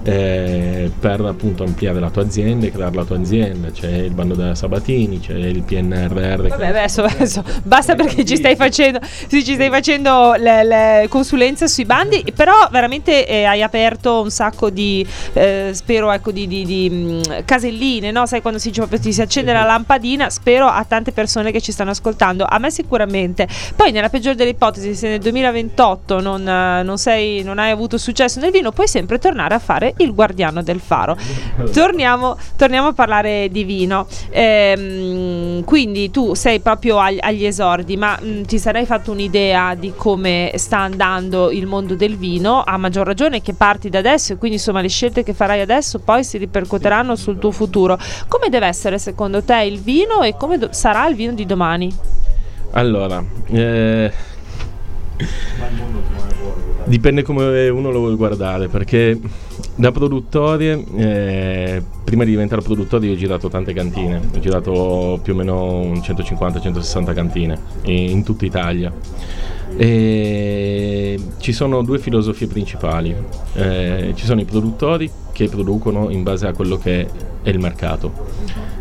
eh, 0.03 0.91
per 0.99 1.21
appunto 1.21 1.63
ampliare 1.63 1.99
la 1.99 2.09
tua 2.09 2.23
azienda 2.23 2.65
e 2.65 2.71
creare 2.71 2.95
la 2.95 3.03
tua 3.03 3.17
azienda. 3.17 3.69
C'è 3.69 3.89
il 3.89 4.11
bando 4.11 4.33
della 4.35 4.55
Sabatini, 4.55 5.19
c'è 5.19 5.33
il 5.33 5.61
PNRR. 5.63 6.47
Vabbè, 6.47 6.67
adesso, 6.67 7.03
adesso 7.03 7.43
basta 7.63 7.95
perché 7.95 8.25
ci 8.25 8.35
stai 8.35 8.55
facendo, 8.55 8.99
sì, 9.01 9.43
ci 9.43 9.53
stai 9.53 9.69
facendo 9.69 10.33
le, 10.37 10.63
le 10.63 11.05
consulenze 11.09 11.67
sui 11.67 11.85
bandi, 11.85 12.23
però 12.35 12.67
veramente 12.71 13.27
eh, 13.27 13.43
hai 13.43 13.61
aperto 13.61 14.21
un 14.21 14.31
sacco 14.31 14.69
di, 14.69 15.05
eh, 15.33 15.71
spero, 15.73 16.11
ecco, 16.11 16.31
di, 16.31 16.47
di, 16.47 16.65
di 16.65 16.89
mh, 16.89 17.45
caselline, 17.45 18.11
no? 18.11 18.25
Sai 18.25 18.41
quando 18.41 18.59
si 18.59 18.71
ti 18.71 19.13
si 19.13 19.21
accende 19.21 19.53
la 19.53 19.63
lampadina, 19.63 20.29
spero 20.29 20.67
a 20.67 20.83
tante 20.83 21.11
persone 21.11 21.51
che 21.51 21.61
ci 21.61 21.71
stanno 21.71 21.91
ascoltando, 21.91 22.45
a 22.47 22.57
me 22.57 22.71
sicuramente. 22.71 23.47
Poi 23.75 23.91
nella 23.91 24.09
peggiore 24.09 24.35
delle 24.35 24.51
ipotesi, 24.51 24.95
se 24.95 25.09
nel 25.09 25.19
2028 25.19 26.19
non, 26.19 26.43
non, 26.43 26.97
sei, 26.97 27.43
non 27.43 27.59
hai 27.59 27.71
avuto 27.71 27.97
successo 27.97 28.39
nel 28.39 28.51
vino, 28.51 28.71
puoi 28.71 28.87
sempre 28.87 29.19
tornare 29.19 29.53
a 29.53 29.59
fare 29.59 29.90
il 29.97 30.13
guardiano 30.13 30.61
del 30.63 30.79
faro. 30.79 31.17
Torniamo, 31.71 32.37
torniamo 32.57 32.87
a 32.89 32.93
parlare 32.93 33.49
di 33.49 33.63
vino. 33.63 34.07
Ehm, 34.29 35.63
quindi 35.63 36.11
tu 36.11 36.33
sei 36.33 36.59
proprio 36.59 36.99
agli, 36.99 37.19
agli 37.19 37.45
esordi, 37.45 37.97
ma 37.97 38.17
mh, 38.19 38.43
ti 38.43 38.57
sarei 38.59 38.85
fatto 38.85 39.11
un'idea 39.11 39.75
di 39.75 39.93
come 39.95 40.51
sta 40.55 40.79
andando 40.79 41.51
il 41.51 41.65
mondo 41.65 41.95
del 41.95 42.17
vino, 42.17 42.63
a 42.65 42.77
maggior 42.77 43.05
ragione 43.05 43.41
che 43.41 43.53
parti 43.53 43.89
da 43.89 43.99
adesso 43.99 44.33
e 44.33 44.37
quindi 44.37 44.57
insomma 44.57 44.81
le 44.81 44.89
scelte 44.89 45.23
che 45.23 45.33
farai 45.33 45.61
adesso 45.61 45.99
poi 45.99 46.23
si 46.23 46.37
ripercuoteranno 46.37 47.15
sul 47.15 47.37
tuo 47.39 47.51
futuro. 47.51 47.97
Come 48.27 48.49
deve 48.49 48.67
essere 48.67 48.97
secondo 48.97 49.43
te 49.43 49.63
il 49.63 49.79
vino 49.79 50.21
e 50.21 50.35
come 50.35 50.57
do- 50.57 50.69
sarà 50.71 51.07
il 51.07 51.15
vino 51.15 51.33
di 51.33 51.45
domani? 51.45 51.93
Allora, 52.71 53.23
eh, 53.51 54.11
dipende 56.85 57.21
come 57.23 57.69
uno 57.69 57.91
lo 57.91 57.99
vuole 57.99 58.15
guardare, 58.15 58.67
perché 58.67 59.19
da 59.75 59.91
produttore, 59.91 60.83
eh, 60.95 61.83
prima 62.03 62.23
di 62.23 62.31
diventare 62.31 62.61
produttore 62.61 63.05
io 63.07 63.13
ho 63.13 63.15
girato 63.15 63.49
tante 63.49 63.73
cantine, 63.73 64.21
ho 64.33 64.39
girato 64.39 65.19
più 65.23 65.33
o 65.33 65.35
meno 65.35 65.93
150-160 65.93 67.13
cantine 67.13 67.59
in 67.83 68.23
tutta 68.23 68.45
Italia. 68.45 68.91
E 69.77 71.17
ci 71.37 71.53
sono 71.53 71.81
due 71.81 71.99
filosofie 71.99 72.47
principali, 72.47 73.15
eh, 73.53 74.11
ci 74.15 74.25
sono 74.25 74.41
i 74.41 74.45
produttori 74.45 75.09
che 75.31 75.47
producono 75.47 76.09
in 76.09 76.23
base 76.23 76.47
a 76.47 76.53
quello 76.53 76.77
che 76.77 77.07
è 77.41 77.49
il 77.49 77.59
mercato 77.59 78.11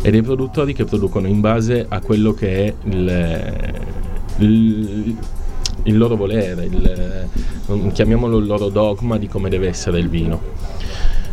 e 0.02 0.11
dei 0.11 0.23
produttori 0.23 0.73
che 0.73 0.85
producono 0.85 1.26
in 1.26 1.40
base 1.40 1.87
a 1.88 2.00
quello 2.00 2.32
che 2.32 2.66
è 2.66 2.75
il, 2.85 3.75
il, 4.38 5.16
il 5.85 5.99
loro 5.99 6.16
volere, 6.16 6.64
il, 6.64 7.92
chiamiamolo 7.92 8.38
il 8.38 8.47
loro 8.47 8.68
dogma 8.68 9.18
di 9.18 9.28
come 9.28 9.49
deve 9.49 9.68
essere 9.68 9.99
il 9.99 10.09
vino. 10.09 10.40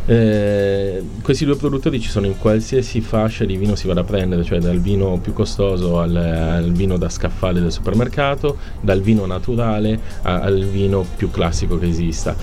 Eh, 0.10 1.04
questi 1.22 1.44
due 1.44 1.58
produttori 1.58 2.00
ci 2.00 2.08
sono 2.08 2.28
in 2.28 2.38
qualsiasi 2.38 3.02
fascia 3.02 3.44
di 3.44 3.58
vino 3.58 3.76
si 3.76 3.88
vada 3.88 4.02
a 4.02 4.04
prendere, 4.06 4.44
cioè 4.46 4.60
dal 4.60 4.80
vino 4.80 5.20
più 5.22 5.34
costoso 5.34 6.00
al, 6.00 6.16
al 6.16 6.72
vino 6.72 6.98
da 6.98 7.10
scaffale 7.10 7.60
del 7.60 7.74
supermercato, 7.74 8.58
dal 8.80 9.02
vino 9.02 9.26
naturale 9.26 10.00
a, 10.22 10.40
al 10.40 10.64
vino 10.64 11.06
più 11.18 11.30
classico 11.30 11.78
che 11.78 11.88
esista. 11.88 12.36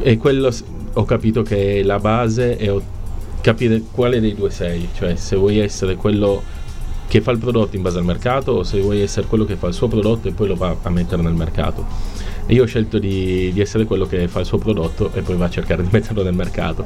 E 0.00 0.16
quello 0.16 0.52
ho 0.92 1.04
capito 1.04 1.42
che 1.42 1.78
è 1.78 1.82
la 1.84 2.00
base 2.00 2.58
ho 2.68 2.82
capire 3.40 3.82
quale 3.92 4.20
dei 4.20 4.34
due 4.34 4.50
sei, 4.50 4.88
cioè 4.94 5.14
se 5.14 5.36
vuoi 5.36 5.58
essere 5.58 5.94
quello 5.94 6.42
che 7.06 7.20
fa 7.20 7.30
il 7.30 7.38
prodotto 7.38 7.76
in 7.76 7.82
base 7.82 7.98
al 7.98 8.04
mercato 8.04 8.52
o 8.52 8.62
se 8.64 8.80
vuoi 8.80 9.00
essere 9.00 9.26
quello 9.28 9.44
che 9.44 9.54
fa 9.54 9.68
il 9.68 9.74
suo 9.74 9.86
prodotto 9.86 10.26
e 10.26 10.32
poi 10.32 10.48
lo 10.48 10.56
va 10.56 10.74
a 10.82 10.90
mettere 10.90 11.22
nel 11.22 11.34
mercato. 11.34 11.86
Io 12.48 12.62
ho 12.62 12.66
scelto 12.66 12.98
di, 12.98 13.50
di 13.52 13.60
essere 13.60 13.84
quello 13.84 14.04
che 14.04 14.28
fa 14.28 14.40
il 14.40 14.46
suo 14.46 14.58
prodotto 14.58 15.10
e 15.14 15.22
poi 15.22 15.36
va 15.36 15.46
a 15.46 15.50
cercare 15.50 15.82
di 15.82 15.88
metterlo 15.92 16.22
nel 16.22 16.34
mercato. 16.34 16.84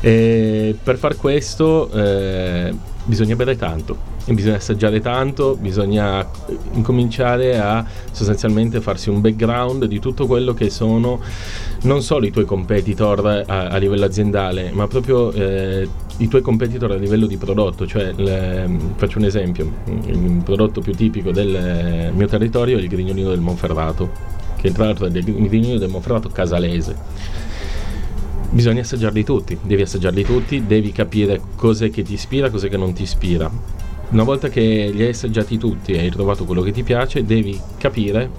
E 0.00 0.74
per 0.82 0.96
far 0.96 1.16
questo 1.16 1.90
eh, 1.90 2.72
bisogna 3.04 3.36
bere 3.36 3.56
tanto, 3.56 3.96
bisogna 4.26 4.56
assaggiare 4.56 5.00
tanto, 5.00 5.56
bisogna 5.60 6.26
incominciare 6.72 7.58
a 7.58 7.84
sostanzialmente 8.10 8.80
farsi 8.80 9.10
un 9.10 9.20
background 9.20 9.84
di 9.84 10.00
tutto 10.00 10.26
quello 10.26 10.54
che 10.54 10.70
sono 10.70 11.20
non 11.82 12.02
solo 12.02 12.26
i 12.26 12.30
tuoi 12.30 12.46
competitor 12.46 13.44
a, 13.46 13.68
a 13.68 13.76
livello 13.76 14.06
aziendale, 14.06 14.70
ma 14.72 14.86
proprio 14.88 15.30
eh, 15.32 15.86
i 16.18 16.28
tuoi 16.28 16.40
competitor 16.40 16.92
a 16.92 16.96
livello 16.96 17.26
di 17.26 17.36
prodotto. 17.36 17.86
Cioè, 17.86 18.12
le, 18.16 18.68
faccio 18.96 19.18
un 19.18 19.24
esempio, 19.24 19.70
il 20.06 20.40
prodotto 20.42 20.80
più 20.80 20.94
tipico 20.94 21.30
del 21.30 22.10
mio 22.14 22.26
territorio 22.26 22.78
è 22.78 22.80
il 22.80 22.88
grignolino 22.88 23.28
del 23.28 23.40
Monferrato 23.40 24.44
che 24.72 25.06
è 25.06 25.22
grignolino 25.22 25.78
del 25.78 25.88
Monferrato 25.88 26.28
casalese. 26.28 26.96
Bisogna 28.50 28.80
assaggiarli 28.80 29.24
tutti, 29.24 29.58
devi 29.60 29.82
assaggiarli 29.82 30.24
tutti, 30.24 30.66
devi 30.66 30.92
capire 30.92 31.40
cos'è 31.56 31.90
che 31.90 32.02
ti 32.02 32.14
ispira, 32.14 32.48
cos'è 32.48 32.68
che 32.68 32.76
non 32.76 32.92
ti 32.92 33.02
ispira. 33.02 33.50
Una 34.08 34.22
volta 34.22 34.48
che 34.48 34.90
li 34.92 35.02
hai 35.02 35.08
assaggiati 35.08 35.58
tutti 35.58 35.92
e 35.92 35.98
hai 35.98 36.10
trovato 36.10 36.44
quello 36.44 36.62
che 36.62 36.70
ti 36.70 36.82
piace, 36.82 37.24
devi 37.24 37.60
capire 37.76 38.30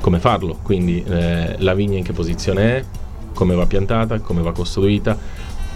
come 0.00 0.20
farlo, 0.20 0.58
quindi 0.62 1.02
eh, 1.02 1.56
la 1.58 1.74
vigna 1.74 1.98
in 1.98 2.04
che 2.04 2.12
posizione 2.12 2.76
è, 2.76 2.84
come 3.32 3.54
va 3.54 3.66
piantata, 3.66 4.20
come 4.20 4.42
va 4.42 4.52
costruita, 4.52 5.18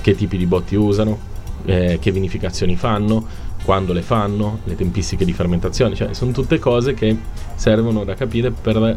che 0.00 0.14
tipi 0.14 0.36
di 0.36 0.46
botti 0.46 0.74
usano, 0.74 1.18
eh, 1.64 1.98
che 2.00 2.10
vinificazioni 2.10 2.76
fanno, 2.76 3.24
quando 3.64 3.92
le 3.92 4.02
fanno, 4.02 4.60
le 4.64 4.74
tempistiche 4.74 5.24
di 5.24 5.32
fermentazione, 5.32 5.94
cioè 5.94 6.14
sono 6.14 6.32
tutte 6.32 6.58
cose 6.58 6.94
che 6.94 7.16
servono 7.54 8.04
da 8.04 8.14
capire 8.14 8.50
per 8.50 8.96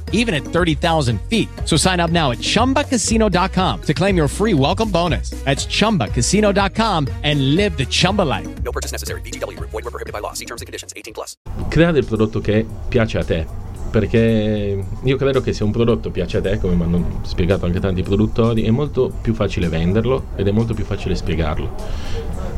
even 0.13 0.33
at 0.33 0.43
30,000 0.43 1.19
feet. 1.29 1.49
So 1.65 1.75
sign 1.77 1.99
up 1.99 2.11
now 2.11 2.31
at 2.31 2.37
chumbacasino.com 2.37 3.81
to 3.81 3.93
claim 3.93 4.15
your 4.15 4.29
free 4.29 4.53
welcome 4.53 4.91
bonus. 4.91 5.31
That's 5.43 5.65
chumbacasino.com 5.65 7.07
and 7.23 7.55
live 7.55 7.75
the 7.75 7.85
Chumba 7.85 8.21
life. 8.21 8.47
No 8.63 8.71
purchase 8.71 8.91
necessary. 8.91 9.21
VGW 9.21 9.57
Group. 9.57 9.71
Void 9.71 9.83
were 9.83 9.91
prohibited 9.91 10.13
by 10.13 10.19
law. 10.19 10.33
See 10.33 10.45
terms 10.45 10.61
and 10.61 10.67
conditions. 10.67 10.93
18 10.95 11.13
plus. 11.13 11.35
Creare 11.69 11.97
il 11.97 12.05
prodotto 12.05 12.39
che 12.39 12.65
piace 12.87 13.17
a 13.17 13.23
te. 13.23 13.45
Perché 13.91 14.85
io 15.03 15.17
credo 15.17 15.41
che 15.41 15.51
se 15.51 15.65
un 15.65 15.71
prodotto 15.71 16.11
piace 16.11 16.37
a 16.37 16.41
te, 16.41 16.57
come 16.59 16.75
mi 16.75 16.83
hanno 16.83 17.19
spiegato 17.23 17.65
anche 17.65 17.81
tanti 17.81 18.03
produttori, 18.03 18.63
è 18.63 18.69
molto 18.69 19.11
più 19.21 19.33
facile 19.33 19.67
venderlo 19.67 20.27
ed 20.37 20.47
è 20.47 20.51
molto 20.51 20.73
più 20.73 20.85
facile 20.85 21.13
spiegarlo. 21.13 21.75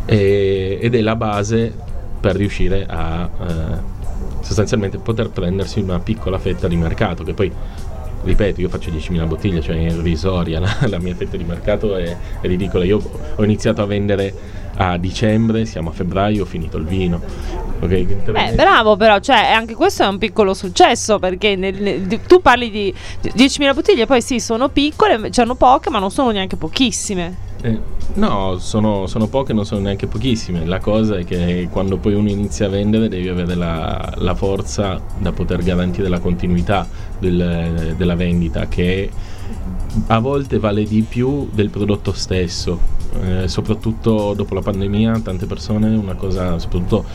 E, 0.06 0.78
ed 0.80 0.94
è 0.94 1.02
la 1.02 1.16
base 1.16 1.74
per 2.20 2.36
riuscire 2.36 2.86
a 2.88 3.30
eh, 3.42 4.03
sostanzialmente 4.44 4.98
poter 4.98 5.30
prendersi 5.30 5.80
una 5.80 6.00
piccola 6.00 6.38
fetta 6.38 6.68
di 6.68 6.76
mercato, 6.76 7.24
che 7.24 7.34
poi 7.34 7.52
ripeto, 8.24 8.62
io 8.62 8.70
faccio 8.70 8.90
10.000 8.92 9.28
bottiglie, 9.28 9.62
cioè 9.62 9.76
è 9.76 9.92
irrisoria 9.92 10.60
la, 10.62 10.78
la 10.88 11.00
mia 11.00 11.16
fetta 11.16 11.38
di 11.38 11.44
mercato 11.44 11.96
è, 11.96 12.16
è 12.42 12.48
ridicola. 12.48 12.84
Io 12.86 13.02
ho 13.36 13.44
iniziato 13.44 13.82
a 13.82 13.86
vendere 13.86 14.34
a 14.76 14.98
dicembre, 14.98 15.66
siamo 15.66 15.90
a 15.90 15.94
febbraio, 15.94 16.44
ho 16.44 16.46
finito 16.46 16.78
il 16.78 16.86
vino. 16.86 17.22
Ok, 17.80 18.32
Beh, 18.32 18.54
bravo 18.54 18.96
però, 18.96 19.20
cioè 19.20 19.52
anche 19.52 19.76
questo 19.76 20.04
è 20.04 20.08
un 20.08 20.18
piccolo 20.18 20.54
successo 20.54 21.20
perché 21.20 21.58
nel- 21.58 21.82
nel- 21.82 22.22
tu 22.26 22.42
parli 22.42 22.72
di 22.72 22.94
10.000 23.22 23.74
bottiglie, 23.74 24.06
poi 24.06 24.22
sì, 24.22 24.40
sono 24.40 24.70
piccole, 24.70 25.30
c'hanno 25.32 25.56
poche, 25.56 25.90
ma 25.90 26.00
non 26.00 26.10
sono 26.10 26.32
neanche 26.32 26.56
pochissime. 26.56 27.52
Eh, 27.66 27.80
no, 28.16 28.58
sono, 28.58 29.08
sono 29.08 29.28
poche, 29.28 29.54
non 29.54 29.66
sono 29.66 29.80
neanche 29.80 30.06
pochissime. 30.08 30.66
La 30.66 30.80
cosa 30.80 31.16
è 31.18 31.24
che 31.24 31.70
quando 31.72 31.98
poi 31.98 32.14
uno 32.14 32.30
inizia 32.30 32.66
a 32.66 32.70
vendere 32.70 33.08
devi 33.08 33.30
avere 33.30 33.56
la, 33.56 34.14
la 34.18 34.36
forza 34.36 35.00
da 35.18 35.32
poter 35.32 35.64
garantire 35.64 36.10
la 36.10 36.20
continuità 36.20 36.86
del- 37.18 37.94
della 37.96 38.16
vendita, 38.16 38.68
che 38.68 39.10
a 40.08 40.20
volte 40.20 40.60
vale 40.60 40.84
di 40.84 41.04
più 41.04 41.48
del 41.54 41.70
prodotto 41.70 42.12
stesso. 42.12 42.78
Eh, 43.22 43.48
soprattutto 43.48 44.34
dopo 44.34 44.56
la 44.56 44.62
pandemia, 44.62 45.22
tante 45.24 45.46
persone, 45.46 45.88
una 45.96 46.16
cosa, 46.16 46.60
soprattutto 46.60 47.06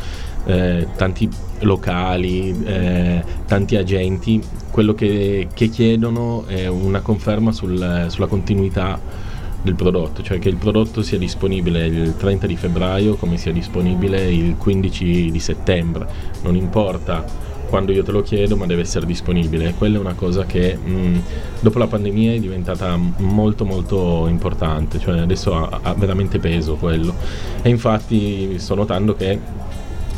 eh, 0.47 0.87
tanti 0.97 1.28
locali, 1.61 2.57
eh, 2.64 3.23
tanti 3.47 3.76
agenti, 3.76 4.40
quello 4.71 4.95
che, 4.95 5.49
che 5.52 5.69
chiedono 5.69 6.47
è 6.47 6.67
una 6.69 7.00
conferma 7.00 7.52
sul- 7.52 8.07
sulla 8.09 8.26
continuità 8.28 9.26
del 9.69 9.75
prodotto, 9.75 10.23
cioè 10.23 10.39
che 10.39 10.49
il 10.49 10.57
prodotto 10.57 11.03
sia 11.03 11.19
disponibile 11.19 11.85
il 11.87 12.17
30 12.17 12.47
di 12.47 12.57
febbraio 12.57 13.17
come 13.17 13.37
sia 13.37 13.53
disponibile 13.53 14.33
il 14.33 14.57
15 14.57 15.31
di 15.31 15.39
settembre, 15.39 16.07
non 16.43 16.57
importa 16.57 17.47
quando 17.69 17.93
io 17.93 18.03
te 18.03 18.13
lo 18.13 18.23
chiedo, 18.23 18.57
ma 18.57 18.65
deve 18.65 18.81
essere 18.81 19.05
disponibile. 19.05 19.75
Quella 19.77 19.99
è 19.99 20.01
una 20.01 20.15
cosa 20.15 20.47
che 20.47 20.75
mh, 20.75 21.23
dopo 21.61 21.79
la 21.79 21.87
pandemia 21.87 22.33
è 22.33 22.39
diventata 22.39 22.99
molto 23.19 23.67
molto 23.67 24.27
importante, 24.27 24.99
cioè 24.99 25.19
adesso 25.19 25.55
ha, 25.55 25.81
ha 25.83 25.93
veramente 25.93 26.39
peso 26.39 26.77
quello. 26.77 27.15
E 27.61 27.69
infatti 27.69 28.59
sto 28.59 28.75
notando 28.75 29.15
che 29.15 29.39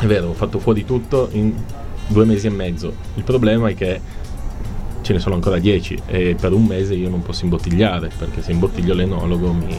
è 0.01 0.07
vero, 0.07 0.29
ho 0.29 0.35
fatto 0.35 0.61
fuori 0.61 0.85
tutto 0.85 1.29
in 1.33 1.53
due 2.07 2.25
mesi 2.25 2.47
e 2.47 2.51
mezzo. 2.51 2.95
Il 3.17 3.25
problema 3.25 3.69
è 3.69 3.75
che 3.75 4.01
ce 5.11 5.17
ne 5.17 5.19
sono 5.19 5.35
ancora 5.35 5.59
10 5.59 6.03
e 6.07 6.37
per 6.41 6.53
un 6.53 6.65
mese 6.65 6.95
io 6.95 7.09
non 7.09 7.23
posso 7.23 7.43
imbottigliare 7.43 8.11
perché 8.17 8.43
se 8.43 8.53
imbottiglio 8.53 8.95
l'enologo 8.95 9.53
mi, 9.53 9.77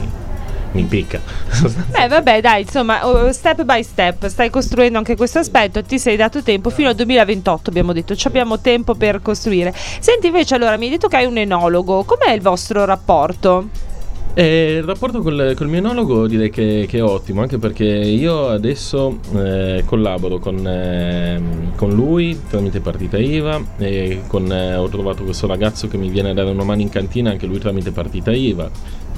mi 0.72 0.80
impicca. 0.80 1.20
Beh, 1.88 2.06
vabbè, 2.06 2.42
dai, 2.42 2.62
insomma, 2.62 3.00
step 3.32 3.62
by 3.62 3.82
step, 3.82 4.26
stai 4.26 4.50
costruendo 4.50 4.98
anche 4.98 5.16
questo 5.16 5.38
aspetto, 5.38 5.82
ti 5.82 5.98
sei 5.98 6.16
dato 6.16 6.42
tempo 6.42 6.68
fino 6.68 6.90
al 6.90 6.94
2028, 6.96 7.70
abbiamo 7.70 7.94
detto, 7.94 8.14
ci 8.14 8.26
abbiamo 8.26 8.60
tempo 8.60 8.94
per 8.94 9.22
costruire. 9.22 9.72
Senti, 9.74 10.26
invece, 10.26 10.54
allora, 10.54 10.76
mi 10.76 10.84
hai 10.84 10.90
detto 10.90 11.08
che 11.08 11.16
hai 11.16 11.24
un 11.24 11.38
enologo, 11.38 12.04
com'è 12.04 12.32
il 12.32 12.42
vostro 12.42 12.84
rapporto? 12.84 13.91
E 14.34 14.76
il 14.78 14.82
rapporto 14.84 15.20
col, 15.20 15.52
col 15.54 15.68
mio 15.68 15.80
enologo 15.80 16.26
direi 16.26 16.48
che, 16.48 16.86
che 16.88 16.98
è 16.98 17.02
ottimo, 17.02 17.42
anche 17.42 17.58
perché 17.58 17.84
io 17.84 18.48
adesso 18.48 19.18
eh, 19.34 19.82
collaboro 19.84 20.38
con, 20.38 20.66
ehm, 20.66 21.76
con 21.76 21.90
lui 21.92 22.40
tramite 22.48 22.80
partita 22.80 23.18
IVA 23.18 23.62
e 23.76 24.22
con, 24.28 24.50
eh, 24.50 24.74
ho 24.74 24.88
trovato 24.88 25.22
questo 25.24 25.46
ragazzo 25.46 25.86
che 25.86 25.98
mi 25.98 26.08
viene 26.08 26.30
a 26.30 26.32
dare 26.32 26.48
una 26.48 26.64
mano 26.64 26.80
in 26.80 26.88
cantina, 26.88 27.28
anche 27.30 27.44
lui 27.44 27.58
tramite 27.58 27.90
partita 27.90 28.32
IVA 28.32 28.70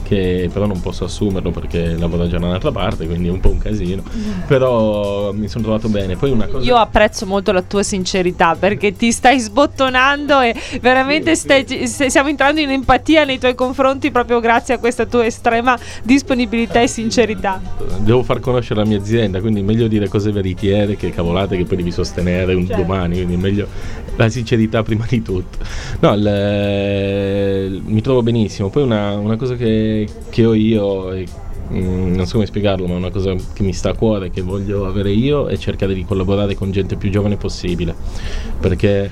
che 0.05 0.49
però 0.53 0.67
non 0.67 0.81
posso 0.81 1.05
assumerlo 1.05 1.51
perché 1.51 1.97
lavora 1.97 2.29
già 2.29 2.39
da 2.39 2.47
un'altra 2.47 2.71
parte, 2.71 3.07
quindi 3.07 3.29
è 3.29 3.31
un 3.31 3.41
po' 3.41 3.49
un 3.51 3.59
casino. 3.59 4.03
Però 4.47 5.33
mi 5.33 5.49
sono 5.49 5.65
trovato 5.65 5.89
bene. 5.89 6.17
Poi 6.17 6.31
una 6.31 6.47
cosa 6.47 6.65
Io 6.65 6.77
apprezzo 6.77 7.27
molto 7.27 7.51
la 7.53 7.63
tua 7.63 7.83
sincerità 7.83 8.55
perché 8.55 8.95
ti 8.95 9.11
stai 9.11 9.39
sbottonando 9.41 10.41
e 10.41 10.55
veramente 10.81 11.35
stai- 11.35 11.87
stiamo 11.87 12.29
entrando 12.29 12.61
in 12.61 12.71
empatia 12.71 13.25
nei 13.25 13.39
tuoi 13.39 13.55
confronti 13.55 14.11
proprio 14.11 14.41
grazie 14.41 14.75
a 14.75 14.79
questa 14.79 15.07
tua 15.07 15.25
estrema 15.25 15.77
disponibilità 16.03 16.81
e 16.81 16.87
sincerità. 16.87 17.61
devo 17.99 18.23
far 18.23 18.41
conoscere 18.41 18.81
la 18.81 18.87
mia 18.87 18.99
azienda, 18.99 19.41
quindi 19.41 19.63
meglio 19.63 19.89
dire 19.89 20.09
cose 20.09 20.31
veritiere 20.31 20.97
che 20.97 21.11
cavolate 21.11 21.57
che 21.57 21.65
poi 21.65 21.79
devi 21.79 21.91
sostenere 21.91 22.53
un 22.55 22.67
Certo. 22.67 22.83
domani, 22.83 23.15
quindi 23.17 23.37
meglio 23.37 23.67
la 24.17 24.29
sincerità 24.29 24.83
prima 24.83 25.07
di 25.09 25.23
tutto. 25.23 25.59
No, 26.01 26.15
il- 26.15 27.83
mi 27.85 28.01
trovo 28.01 28.23
benissimo. 28.23 28.69
Poi 28.69 28.83
una, 28.83 29.17
una 29.17 29.37
cosa 29.37 29.55
che, 29.57 29.65
che 30.31 30.45
ho 30.45 30.55
io, 30.55 31.13
e, 31.13 31.27
mm, 31.73 32.15
non 32.15 32.27
so 32.27 32.35
come 32.35 32.47
spiegarlo, 32.47 32.87
ma 32.87 32.95
è 32.95 32.97
una 32.97 33.11
cosa 33.11 33.35
che 33.35 33.63
mi 33.63 33.73
sta 33.73 33.91
a 33.91 33.95
cuore, 33.95 34.31
che 34.31 34.43
voglio 34.43 34.87
avere 34.87 35.11
io, 35.11 35.47
è 35.47 35.57
cercare 35.57 35.95
di 35.95 36.05
collaborare 36.05 36.55
con 36.55 36.71
gente 36.71 36.97
più 36.97 37.11
giovane 37.11 37.37
possibile. 37.37 37.95
Perché 38.61 39.11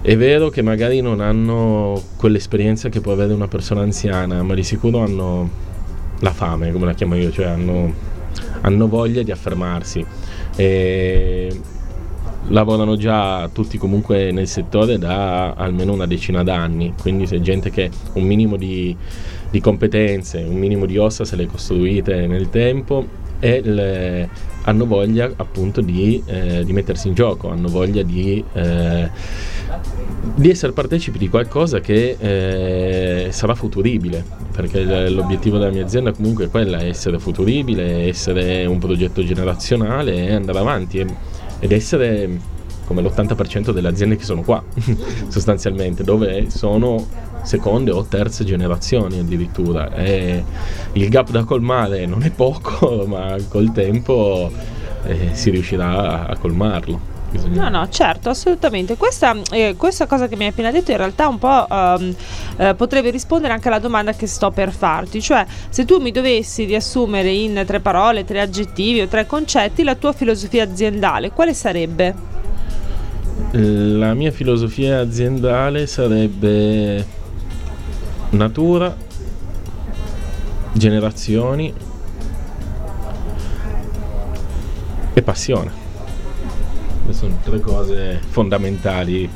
è 0.00 0.16
vero 0.16 0.50
che 0.50 0.62
magari 0.62 1.00
non 1.00 1.20
hanno 1.20 2.00
quell'esperienza 2.16 2.88
che 2.88 3.00
può 3.00 3.12
avere 3.12 3.32
una 3.32 3.48
persona 3.48 3.82
anziana, 3.82 4.42
ma 4.42 4.54
di 4.54 4.62
sicuro 4.62 4.98
hanno 4.98 5.48
la 6.20 6.32
fame, 6.32 6.72
come 6.72 6.86
la 6.86 6.94
chiamo 6.94 7.14
io, 7.16 7.30
cioè 7.30 7.46
hanno, 7.46 7.92
hanno 8.62 8.88
voglia 8.88 9.22
di 9.22 9.30
affermarsi. 9.30 10.04
E 10.56 11.60
lavorano 12.48 12.96
già 12.96 13.48
tutti 13.48 13.78
comunque 13.78 14.30
nel 14.30 14.48
settore 14.48 14.98
da 14.98 15.52
almeno 15.52 15.92
una 15.92 16.06
decina 16.06 16.42
d'anni, 16.42 16.94
quindi 17.00 17.24
c'è 17.26 17.40
gente 17.40 17.70
che 17.70 17.90
un 18.14 18.24
minimo 18.24 18.56
di, 18.56 18.94
di 19.54 19.60
competenze, 19.60 20.38
un 20.38 20.56
minimo 20.56 20.84
di 20.84 20.98
ossa 20.98 21.24
se 21.24 21.36
le 21.36 21.46
costruite 21.46 22.26
nel 22.26 22.50
tempo 22.50 23.06
e 23.38 23.60
le- 23.62 24.28
hanno 24.62 24.84
voglia 24.84 25.30
appunto 25.36 25.80
di, 25.80 26.20
eh, 26.26 26.64
di 26.64 26.72
mettersi 26.72 27.06
in 27.06 27.14
gioco, 27.14 27.50
hanno 27.50 27.68
voglia 27.68 28.02
di, 28.02 28.42
eh, 28.52 29.08
di 30.34 30.50
essere 30.50 30.72
partecipi 30.72 31.18
di 31.18 31.28
qualcosa 31.28 31.78
che 31.78 32.16
eh, 32.18 33.28
sarà 33.30 33.54
futuribile, 33.54 34.24
perché 34.50 35.08
l'obiettivo 35.08 35.58
della 35.58 35.70
mia 35.70 35.84
azienda 35.84 36.10
comunque 36.10 36.46
è 36.46 36.50
quella, 36.50 36.82
essere 36.82 37.20
futuribile, 37.20 38.08
essere 38.08 38.66
un 38.66 38.78
progetto 38.78 39.22
generazionale 39.22 40.16
e 40.16 40.34
andare 40.34 40.58
avanti 40.58 41.06
ed 41.60 41.70
essere 41.70 42.28
come 42.84 43.02
l'80% 43.02 43.70
delle 43.70 43.88
aziende 43.88 44.16
che 44.16 44.24
sono 44.24 44.42
qua, 44.42 44.62
sostanzialmente, 45.28 46.04
dove 46.04 46.50
sono 46.50 47.06
seconde 47.44 47.90
o 47.90 48.04
terze 48.04 48.44
generazioni 48.44 49.18
addirittura. 49.18 49.92
E 49.94 50.42
il 50.92 51.08
gap 51.08 51.30
da 51.30 51.44
colmare 51.44 52.06
non 52.06 52.22
è 52.22 52.30
poco, 52.30 53.04
ma 53.08 53.36
col 53.48 53.72
tempo 53.72 54.50
eh, 55.04 55.30
si 55.32 55.50
riuscirà 55.50 56.26
a, 56.26 56.36
colmarlo. 56.36 57.12
No, 57.48 57.68
no, 57.68 57.88
certo, 57.88 58.28
assolutamente. 58.28 58.96
Questa, 58.96 59.34
eh, 59.50 59.74
questa 59.76 60.06
cosa 60.06 60.28
che 60.28 60.36
mi 60.36 60.44
hai 60.44 60.50
appena 60.50 60.70
detto 60.70 60.92
in 60.92 60.98
realtà 60.98 61.26
un 61.26 61.38
po' 61.38 61.66
ehm, 61.68 62.14
eh, 62.58 62.74
potrebbe 62.76 63.10
rispondere 63.10 63.52
anche 63.52 63.66
alla 63.66 63.80
domanda 63.80 64.12
che 64.12 64.28
sto 64.28 64.52
per 64.52 64.70
farti, 64.70 65.20
cioè 65.20 65.44
se 65.68 65.84
tu 65.84 65.98
mi 65.98 66.12
dovessi 66.12 66.64
riassumere 66.64 67.30
in 67.30 67.64
tre 67.66 67.80
parole, 67.80 68.24
tre 68.24 68.40
aggettivi 68.40 69.00
o 69.00 69.08
tre 69.08 69.26
concetti 69.26 69.82
la 69.82 69.96
tua 69.96 70.12
filosofia 70.12 70.62
aziendale, 70.62 71.32
quale 71.32 71.54
sarebbe? 71.54 72.43
La 73.52 74.14
mia 74.14 74.30
filosofia 74.32 75.00
aziendale 75.00 75.86
sarebbe 75.86 77.06
natura, 78.30 78.96
generazioni 80.72 81.72
e 85.12 85.22
passione. 85.22 85.70
Queste 87.04 87.26
sono 87.26 87.38
tre 87.42 87.60
cose 87.60 88.20
fondamentali. 88.28 89.28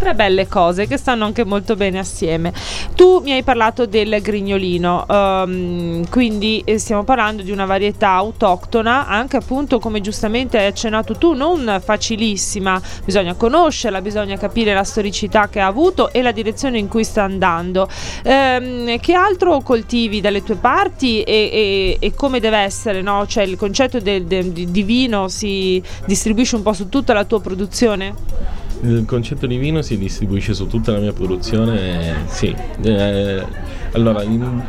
Tre 0.00 0.14
belle 0.14 0.48
cose 0.48 0.86
che 0.86 0.96
stanno 0.96 1.26
anche 1.26 1.44
molto 1.44 1.76
bene 1.76 1.98
assieme. 1.98 2.54
Tu 2.94 3.20
mi 3.22 3.32
hai 3.32 3.42
parlato 3.42 3.84
del 3.84 4.22
grignolino, 4.22 5.04
ehm, 5.06 6.08
quindi 6.08 6.62
eh, 6.64 6.78
stiamo 6.78 7.04
parlando 7.04 7.42
di 7.42 7.50
una 7.50 7.66
varietà 7.66 8.08
autoctona, 8.12 9.06
anche 9.06 9.36
appunto 9.36 9.78
come 9.78 10.00
giustamente 10.00 10.56
hai 10.56 10.64
accennato 10.64 11.16
tu, 11.18 11.34
non 11.34 11.82
facilissima, 11.84 12.80
bisogna 13.04 13.34
conoscerla, 13.34 14.00
bisogna 14.00 14.38
capire 14.38 14.72
la 14.72 14.84
storicità 14.84 15.50
che 15.50 15.60
ha 15.60 15.66
avuto 15.66 16.10
e 16.12 16.22
la 16.22 16.32
direzione 16.32 16.78
in 16.78 16.88
cui 16.88 17.04
sta 17.04 17.24
andando. 17.24 17.86
Ehm, 18.22 18.98
che 19.00 19.12
altro 19.12 19.60
coltivi 19.60 20.22
dalle 20.22 20.42
tue 20.42 20.54
parti 20.56 21.20
e, 21.22 21.50
e- 21.52 21.96
e 22.00 22.14
come 22.14 22.40
deve 22.40 22.56
essere? 22.56 23.02
No? 23.02 23.26
Cioè 23.26 23.44
il 23.44 23.56
concetto 23.58 24.00
del- 24.00 24.24
del- 24.24 24.50
di 24.50 24.82
vino 24.82 25.28
si 25.28 25.82
distribuisce 26.06 26.56
un 26.56 26.62
po' 26.62 26.72
su 26.72 26.88
tutta 26.88 27.12
la 27.12 27.24
tua 27.24 27.42
produzione? 27.42 28.68
Il 28.82 29.04
concetto 29.06 29.46
di 29.46 29.58
vino 29.58 29.82
si 29.82 29.98
distribuisce 29.98 30.54
su 30.54 30.66
tutta 30.66 30.92
la 30.92 30.98
mia 31.00 31.12
produzione, 31.12 32.08
eh, 32.08 32.14
sì. 32.28 32.54
Eh, 32.82 33.44
allora, 33.92 34.22
in- 34.22 34.62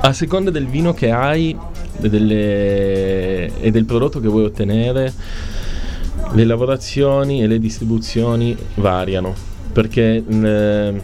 a 0.00 0.12
seconda 0.12 0.50
del 0.50 0.66
vino 0.66 0.94
che 0.94 1.10
hai 1.10 1.54
delle- 1.98 3.60
e 3.60 3.70
del 3.70 3.84
prodotto 3.84 4.20
che 4.20 4.28
vuoi 4.28 4.44
ottenere, 4.44 5.12
le 6.32 6.44
lavorazioni 6.44 7.42
e 7.42 7.46
le 7.46 7.58
distribuzioni 7.58 8.56
variano. 8.76 9.34
Perché 9.72 10.24
eh, 10.26 11.00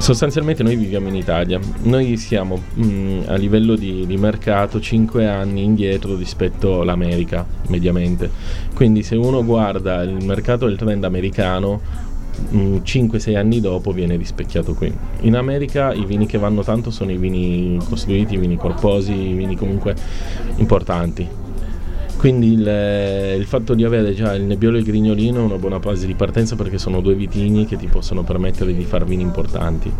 sostanzialmente 0.00 0.62
noi 0.62 0.76
viviamo 0.76 1.08
in 1.08 1.14
Italia, 1.14 1.60
noi 1.82 2.16
siamo 2.16 2.58
mm, 2.78 3.22
a 3.26 3.34
livello 3.36 3.76
di, 3.76 4.06
di 4.06 4.16
mercato 4.16 4.80
5 4.80 5.28
anni 5.28 5.62
indietro 5.62 6.16
rispetto 6.16 6.80
all'America 6.80 7.46
mediamente. 7.68 8.30
Quindi 8.74 9.02
se 9.02 9.16
uno 9.16 9.44
guarda 9.44 10.02
il 10.02 10.24
mercato 10.24 10.66
del 10.66 10.76
trend 10.76 11.04
americano, 11.04 12.08
5-6 12.52 13.36
anni 13.36 13.60
dopo 13.60 13.92
viene 13.92 14.16
rispecchiato 14.16 14.72
qui. 14.74 14.92
In 15.20 15.36
America 15.36 15.92
i 15.92 16.06
vini 16.06 16.26
che 16.26 16.38
vanno 16.38 16.62
tanto 16.62 16.90
sono 16.90 17.10
i 17.10 17.18
vini 17.18 17.78
costruiti, 17.86 18.34
i 18.34 18.38
vini 18.38 18.56
corposi, 18.56 19.12
i 19.12 19.34
vini 19.34 19.56
comunque 19.56 19.94
importanti. 20.56 21.39
Quindi 22.20 22.52
il, 22.52 23.36
il 23.38 23.46
fatto 23.46 23.72
di 23.72 23.82
avere 23.82 24.12
già 24.12 24.34
il 24.34 24.42
nebbiolo 24.42 24.76
e 24.76 24.80
il 24.80 24.84
grignolino 24.84 25.38
è 25.38 25.42
una 25.42 25.56
buona 25.56 25.78
base 25.78 26.06
di 26.06 26.12
partenza 26.12 26.54
perché 26.54 26.76
sono 26.76 27.00
due 27.00 27.14
vitigni 27.14 27.64
che 27.64 27.78
ti 27.78 27.86
possono 27.86 28.24
permettere 28.24 28.74
di 28.74 28.84
fare 28.84 29.06
vini 29.06 29.22
importanti. 29.22 29.90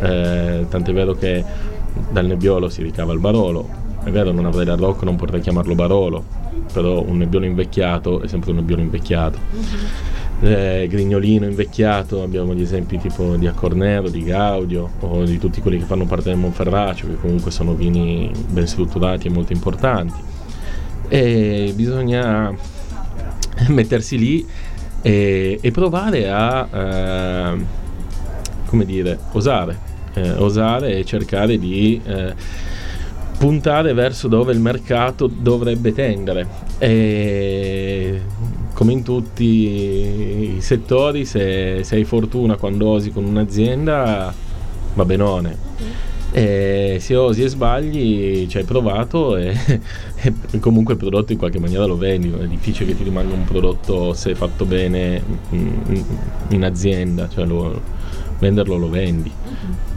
Eh, 0.00 0.66
tant'è 0.68 0.92
vero 0.92 1.14
che 1.14 1.44
dal 2.10 2.26
nebbiolo 2.26 2.68
si 2.68 2.82
ricava 2.82 3.12
il 3.12 3.20
barolo. 3.20 3.68
È 4.02 4.10
vero, 4.10 4.32
non 4.32 4.46
avrei 4.46 4.66
la 4.66 4.74
Rock, 4.74 5.04
non 5.04 5.14
potrei 5.14 5.40
chiamarlo 5.40 5.76
barolo, 5.76 6.24
però 6.72 7.00
un 7.00 7.16
nebbiolo 7.16 7.44
invecchiato 7.44 8.22
è 8.22 8.26
sempre 8.26 8.50
un 8.50 8.56
nebbiolo 8.56 8.82
invecchiato. 8.82 9.38
Eh, 10.40 10.88
Grignolino 10.90 11.46
invecchiato, 11.46 12.24
abbiamo 12.24 12.54
gli 12.54 12.62
esempi 12.62 12.98
tipo 12.98 13.36
di 13.36 13.46
Accornero, 13.46 14.08
di 14.08 14.24
Gaudio 14.24 14.90
o 14.98 15.22
di 15.22 15.38
tutti 15.38 15.60
quelli 15.60 15.78
che 15.78 15.84
fanno 15.84 16.06
parte 16.06 16.30
del 16.30 16.38
Monferracio, 16.38 17.06
che 17.06 17.20
comunque 17.20 17.52
sono 17.52 17.74
vini 17.74 18.32
ben 18.48 18.66
strutturati 18.66 19.28
e 19.28 19.30
molto 19.30 19.52
importanti. 19.52 20.37
E 21.06 21.72
bisogna 21.74 22.52
mettersi 23.68 24.18
lì 24.18 24.46
e, 25.02 25.58
e 25.60 25.70
provare 25.70 26.28
a, 26.28 26.68
eh, 26.70 27.58
come 28.66 28.84
dire, 28.84 29.18
osare, 29.32 29.78
eh, 30.14 30.30
osare 30.32 30.96
e 30.96 31.04
cercare 31.04 31.58
di 31.58 32.00
eh, 32.04 32.34
puntare 33.38 33.92
verso 33.92 34.28
dove 34.28 34.52
il 34.52 34.60
mercato 34.60 35.26
dovrebbe 35.26 35.92
tendere. 35.92 36.46
E 36.78 38.20
come 38.74 38.92
in 38.92 39.02
tutti 39.02 39.44
i 39.44 40.60
settori, 40.60 41.24
se, 41.24 41.80
se 41.82 41.96
hai 41.96 42.04
fortuna 42.04 42.56
quando 42.56 42.86
osi 42.88 43.10
con 43.10 43.24
un'azienda, 43.24 44.32
va 44.94 45.04
benone. 45.04 45.56
E 46.30 46.98
se 47.00 47.16
osi 47.16 47.42
e 47.42 47.48
sbagli 47.48 48.46
ci 48.48 48.58
hai 48.58 48.64
provato 48.64 49.36
e, 49.36 49.56
e 50.20 50.58
comunque 50.60 50.92
il 50.92 50.98
prodotto 50.98 51.32
in 51.32 51.38
qualche 51.38 51.58
maniera 51.58 51.86
lo 51.86 51.96
vendi, 51.96 52.30
è 52.30 52.46
difficile 52.46 52.90
che 52.90 52.96
ti 52.98 53.04
rimanga 53.04 53.32
un 53.32 53.44
prodotto 53.44 54.12
se 54.12 54.34
fatto 54.34 54.66
bene 54.66 55.22
in, 55.50 56.04
in 56.48 56.64
azienda, 56.64 57.28
cioè 57.28 57.46
lo, 57.46 57.80
venderlo 58.38 58.76
lo 58.76 58.90
vendi. 58.90 59.32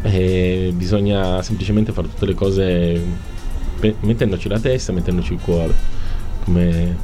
E 0.04 0.72
bisogna 0.76 1.42
semplicemente 1.42 1.92
fare 1.92 2.08
tutte 2.08 2.26
le 2.26 2.34
cose 2.34 3.02
pe- 3.80 3.96
mettendoci 4.02 4.48
la 4.48 4.60
testa, 4.60 4.94
mettendoci 4.94 5.34
il 5.34 5.40
cuore 5.42 5.74
come, 6.46 6.96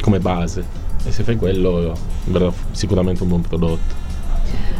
come 0.00 0.20
base. 0.20 0.84
E 1.04 1.12
se 1.12 1.22
fai 1.22 1.36
quello 1.36 1.94
verrà 2.24 2.52
sicuramente 2.72 3.22
un 3.22 3.28
buon 3.28 3.42
prodotto. 3.42 4.05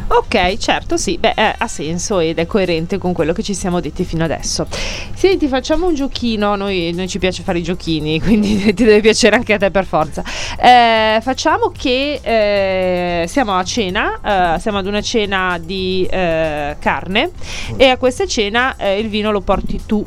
Ok, 0.08 0.56
certo, 0.58 0.96
sì, 0.96 1.18
beh, 1.18 1.32
eh, 1.34 1.54
ha 1.58 1.66
senso 1.66 2.20
ed 2.20 2.38
è 2.38 2.46
coerente 2.46 2.96
con 2.96 3.12
quello 3.12 3.32
che 3.32 3.42
ci 3.42 3.54
siamo 3.54 3.80
detti 3.80 4.04
fino 4.04 4.22
adesso. 4.22 4.66
Senti, 5.14 5.48
facciamo 5.48 5.86
un 5.86 5.94
giochino, 5.94 6.54
noi, 6.54 6.92
noi 6.94 7.08
ci 7.08 7.18
piace 7.18 7.42
fare 7.42 7.58
i 7.58 7.62
giochini, 7.62 8.20
quindi 8.22 8.72
ti 8.72 8.84
deve 8.84 9.00
piacere 9.00 9.34
anche 9.34 9.54
a 9.54 9.58
te 9.58 9.72
per 9.72 9.84
forza. 9.84 10.22
Eh, 10.60 11.18
facciamo 11.20 11.72
che 11.76 12.20
eh, 12.22 13.26
siamo 13.26 13.56
a 13.56 13.64
cena, 13.64 14.54
eh, 14.54 14.60
siamo 14.60 14.78
ad 14.78 14.86
una 14.86 15.00
cena 15.00 15.58
di 15.60 16.06
eh, 16.08 16.76
carne 16.78 17.32
e 17.76 17.88
a 17.88 17.96
questa 17.96 18.26
cena 18.26 18.76
eh, 18.76 19.00
il 19.00 19.08
vino 19.08 19.32
lo 19.32 19.40
porti 19.40 19.82
tu. 19.86 20.06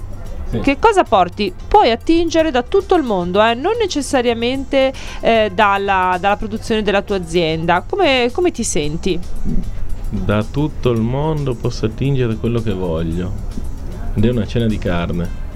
Sì. 0.50 0.60
Che 0.62 0.80
cosa 0.80 1.04
porti? 1.04 1.54
Puoi 1.68 1.92
attingere 1.92 2.52
da 2.52 2.64
tutto 2.64 2.96
il 2.96 3.04
mondo, 3.04 3.44
eh, 3.44 3.54
non 3.54 3.74
necessariamente 3.78 4.94
eh, 5.20 5.52
dalla, 5.54 6.18
dalla 6.20 6.38
produzione 6.38 6.84
della 6.84 7.02
tua 7.02 7.18
azienda. 7.18 7.84
Come, 7.86 8.30
come 8.32 8.52
ti 8.52 8.64
senti? 8.64 9.20
Da 10.10 10.44
tutto 10.44 10.90
il 10.92 11.02
mondo 11.02 11.54
posso 11.54 11.86
attingere 11.86 12.36
quello 12.36 12.62
che 12.62 12.74
voglio. 12.74 13.32
Ed 14.16 14.26
è 14.26 14.30
una 14.30 14.48
cena 14.48 14.66
di 14.66 14.78
carne. 14.78 15.48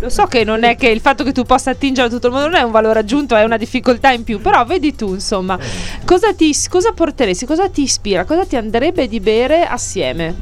Lo 0.00 0.08
so 0.08 0.26
che 0.26 0.44
non 0.44 0.64
è 0.64 0.76
che 0.76 0.88
il 0.88 1.00
fatto 1.00 1.24
che 1.24 1.32
tu 1.32 1.44
possa 1.44 1.70
attingere 1.70 2.08
a 2.08 2.10
tutto 2.10 2.26
il 2.26 2.32
mondo 2.32 2.48
non 2.48 2.56
è 2.56 2.62
un 2.62 2.70
valore 2.70 3.00
aggiunto, 3.00 3.34
è 3.34 3.44
una 3.44 3.56
difficoltà 3.56 4.10
in 4.12 4.24
più, 4.24 4.40
però 4.40 4.64
vedi 4.64 4.94
tu, 4.94 5.14
insomma, 5.14 5.58
cosa, 6.04 6.32
ti, 6.34 6.54
cosa 6.68 6.92
porteresti, 6.92 7.46
cosa 7.46 7.68
ti 7.68 7.82
ispira, 7.82 8.24
cosa 8.24 8.44
ti 8.44 8.56
andrebbe 8.56 9.08
di 9.08 9.20
bere 9.20 9.64
assieme? 9.64 10.34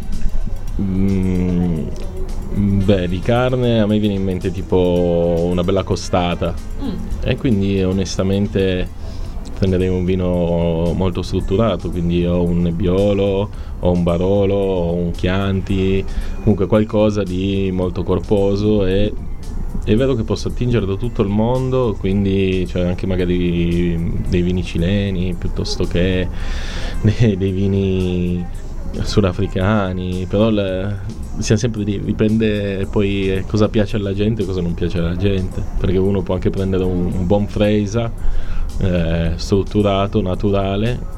Mm, 0.80 1.86
beh, 2.54 3.08
di 3.08 3.20
carne 3.20 3.80
a 3.80 3.86
me 3.86 3.98
viene 3.98 4.14
in 4.14 4.24
mente 4.24 4.50
tipo 4.50 5.48
una 5.50 5.62
bella 5.62 5.82
costata. 5.82 6.54
E 7.22 7.36
quindi 7.36 7.82
onestamente 7.82 8.88
prenderei 9.58 9.88
un 9.88 10.04
vino 10.04 10.92
molto 10.94 11.22
strutturato, 11.22 11.90
quindi 11.90 12.24
ho 12.26 12.42
un 12.42 12.60
nebbiolo, 12.60 13.50
ho 13.80 13.90
un 13.90 14.02
barolo, 14.02 14.54
ho 14.54 14.92
un 14.92 15.10
chianti, 15.12 16.04
comunque 16.40 16.66
qualcosa 16.66 17.22
di 17.22 17.70
molto 17.72 18.02
corposo 18.02 18.84
e 18.86 19.12
è 19.84 19.94
vero 19.94 20.14
che 20.14 20.24
posso 20.24 20.48
attingere 20.48 20.84
da 20.84 20.96
tutto 20.96 21.22
il 21.22 21.28
mondo, 21.28 21.96
quindi 21.98 22.66
cioè 22.66 22.86
anche 22.86 23.06
magari 23.06 24.14
dei 24.28 24.42
vini 24.42 24.62
cileni 24.62 25.34
piuttosto 25.38 25.84
che 25.84 26.28
dei, 27.02 27.36
dei 27.36 27.50
vini 27.50 28.44
sudafricani, 29.02 30.26
però 30.28 30.50
le- 30.50 30.98
siamo 31.38 31.60
sempre 31.60 31.82
lì, 31.82 32.00
dipende 32.02 32.86
poi 32.90 33.42
cosa 33.46 33.68
piace 33.68 33.96
alla 33.96 34.14
gente 34.14 34.42
e 34.42 34.46
cosa 34.46 34.60
non 34.60 34.74
piace 34.74 34.98
alla 34.98 35.16
gente, 35.16 35.62
perché 35.78 35.98
uno 35.98 36.22
può 36.22 36.34
anche 36.34 36.50
prendere 36.50 36.84
un, 36.84 37.12
un 37.12 37.26
buon 37.26 37.46
Freisa 37.46 38.10
eh, 38.78 39.32
strutturato, 39.36 40.20
naturale, 40.20 41.14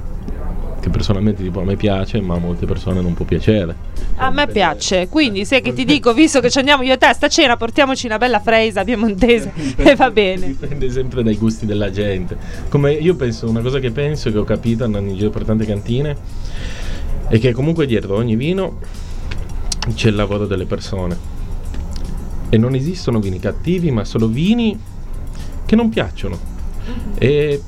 che 0.81 0.90
personalmente 0.90 1.42
tipo 1.42 1.61
a 1.61 1.64
me 1.64 1.77
piace, 1.77 2.21
ma 2.21 2.35
a 2.35 2.38
molte 2.38 2.66
persone 2.66 3.01
non 3.01 3.14
può 3.14 3.25
piacere. 3.25 3.87
A 4.16 4.31
me 4.31 4.47
piace, 4.47 5.09
quindi 5.09 5.44
se 5.44 5.61
che 5.61 5.73
ti 5.73 5.85
dico, 5.85 6.12
visto 6.12 6.40
che 6.40 6.51
ci 6.51 6.59
andiamo 6.59 6.83
io 6.83 6.94
e 6.94 6.99
te 6.99 7.07
a 7.07 7.12
sta 7.12 7.29
cena, 7.29 7.57
portiamoci 7.57 8.07
una 8.07 8.18
bella 8.18 8.40
freisa 8.40 8.85
piemontese 8.85 9.53
e 9.77 9.94
va 9.94 10.11
bene. 10.11 10.47
Dipende 10.47 10.90
sempre 10.90 11.23
dai 11.23 11.37
gusti 11.37 11.66
della 11.66 11.90
gente. 11.90 12.37
Come 12.68 12.92
io 12.92 13.14
penso, 13.14 13.49
una 13.49 13.61
cosa 13.61 13.79
che 13.79 13.90
penso 13.90 14.31
che 14.31 14.38
ho 14.38 14.44
capito 14.44 14.85
andando 14.85 15.11
in 15.11 15.16
giro 15.16 15.31
per 15.31 15.44
tante 15.44 15.64
cantine 15.64 16.16
è 17.29 17.38
che 17.38 17.53
comunque 17.53 17.87
dietro 17.87 18.16
ogni 18.16 18.37
vino 18.37 18.79
c'è 19.94 20.09
il 20.09 20.14
lavoro 20.14 20.47
delle 20.47 20.66
persone. 20.66 21.37
E 22.51 22.57
non 22.57 22.75
esistono 22.75 23.21
vini 23.21 23.38
cattivi, 23.38 23.90
ma 23.90 24.05
solo 24.05 24.27
vini 24.27 24.79
che 25.66 25.77
non 25.77 25.90
piacciono. 25.90 26.57
E 27.18 27.62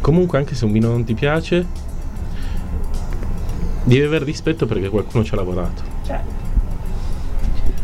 comunque 0.00 0.38
anche 0.38 0.54
se 0.54 0.64
un 0.64 0.72
vino 0.72 0.88
non 0.88 1.04
ti 1.04 1.14
piace, 1.14 1.66
devi 3.84 4.02
avere 4.02 4.24
rispetto 4.24 4.66
perché 4.66 4.88
qualcuno 4.88 5.24
ci 5.24 5.34
ha 5.34 5.36
lavorato. 5.36 5.82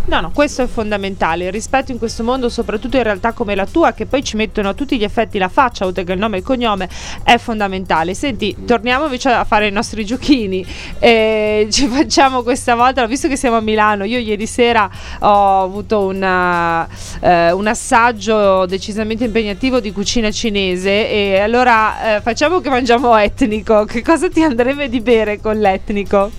No, 0.09 0.21
no, 0.21 0.31
questo 0.33 0.63
è 0.63 0.67
fondamentale. 0.67 1.45
Il 1.45 1.53
rispetto 1.53 1.93
in 1.93 1.99
questo 1.99 2.25
mondo, 2.25 2.49
soprattutto 2.49 2.97
in 2.97 3.03
realtà 3.03 3.33
come 3.33 3.55
la 3.55 3.67
tua, 3.67 3.93
che 3.93 4.07
poi 4.07 4.25
ci 4.25 4.37
mettono 4.37 4.71
a 4.71 4.75
tutti 4.75 4.97
gli 4.97 5.05
effetti 5.05 5.37
la 5.37 5.51
faccia, 5.51 5.85
oltre 5.85 6.03
che 6.03 6.13
il 6.13 6.19
nome 6.19 6.37
e 6.37 6.39
il 6.39 6.47
cognome, 6.47 6.89
è 7.23 7.37
fondamentale. 7.37 8.15
Senti, 8.15 8.57
torniamo 8.65 9.05
invece 9.05 9.29
a 9.29 9.45
fare 9.45 9.67
i 9.67 9.71
nostri 9.71 10.07
giochini. 10.07 10.65
Eh, 10.99 11.69
ci 11.71 11.87
facciamo 11.89 12.43
questa 12.43 12.75
volta, 12.75 13.05
visto 13.07 13.29
che 13.29 13.37
siamo 13.37 13.59
a 13.59 13.61
Milano, 13.61 14.05
io 14.05 14.19
ieri 14.19 14.47
sera 14.47 14.91
ho 15.19 15.63
avuto 15.63 16.07
una, 16.07 16.89
eh, 17.21 17.53
un 17.53 17.67
assaggio 17.67 18.65
decisamente 18.65 19.25
impegnativo 19.25 19.79
di 19.79 19.93
cucina 19.93 20.31
cinese 20.31 21.11
e 21.11 21.39
allora 21.39 22.17
eh, 22.17 22.21
facciamo 22.23 22.61
che 22.61 22.71
mangiamo 22.71 23.15
etnico. 23.15 23.85
Che 23.85 24.01
cosa 24.01 24.31
ti 24.31 24.43
andrebbe 24.43 24.89
di 24.89 25.01
bere 25.03 25.39
con 25.39 25.59
l'etnico? 25.59 26.31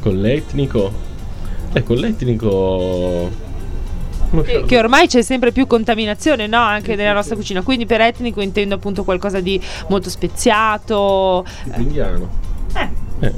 Con 0.00 0.20
l'etnico? 0.20 1.05
Eh, 1.76 1.82
con 1.82 1.96
l'etnico... 1.96 3.44
Che, 4.42 4.64
che 4.66 4.78
ormai 4.78 5.06
c'è 5.06 5.20
sempre 5.22 5.52
più 5.52 5.66
contaminazione, 5.66 6.46
no? 6.46 6.56
Anche 6.56 6.96
nella 6.96 7.12
nostra 7.12 7.36
cucina. 7.36 7.60
Quindi 7.62 7.84
per 7.84 8.00
etnico 8.00 8.40
intendo 8.40 8.76
appunto 8.76 9.04
qualcosa 9.04 9.40
di 9.40 9.60
molto 9.88 10.08
speziato. 10.08 11.44
Tipo 11.64 11.80
indiano. 11.80 12.28
Eh. 12.74 12.88
Eh, 13.20 13.32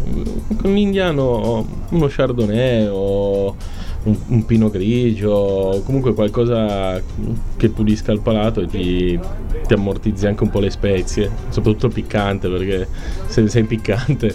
con 0.56 0.72
l'indiano 0.72 1.66
uno 1.90 2.06
chardonnay 2.08 2.88
o 2.90 3.56
un, 4.08 4.16
un 4.28 4.44
pino 4.44 4.70
grigio, 4.70 5.82
comunque 5.84 6.14
qualcosa 6.14 7.00
che 7.56 7.68
pulisca 7.68 8.12
il 8.12 8.20
palato 8.20 8.60
e 8.60 8.66
ti, 8.66 9.18
ti 9.66 9.74
ammortizzi 9.74 10.26
anche 10.26 10.42
un 10.42 10.50
po' 10.50 10.60
le 10.60 10.70
spezie, 10.70 11.30
soprattutto 11.50 11.88
piccante 11.88 12.48
perché 12.48 12.88
se 13.26 13.48
sei 13.48 13.64
piccante 13.64 14.34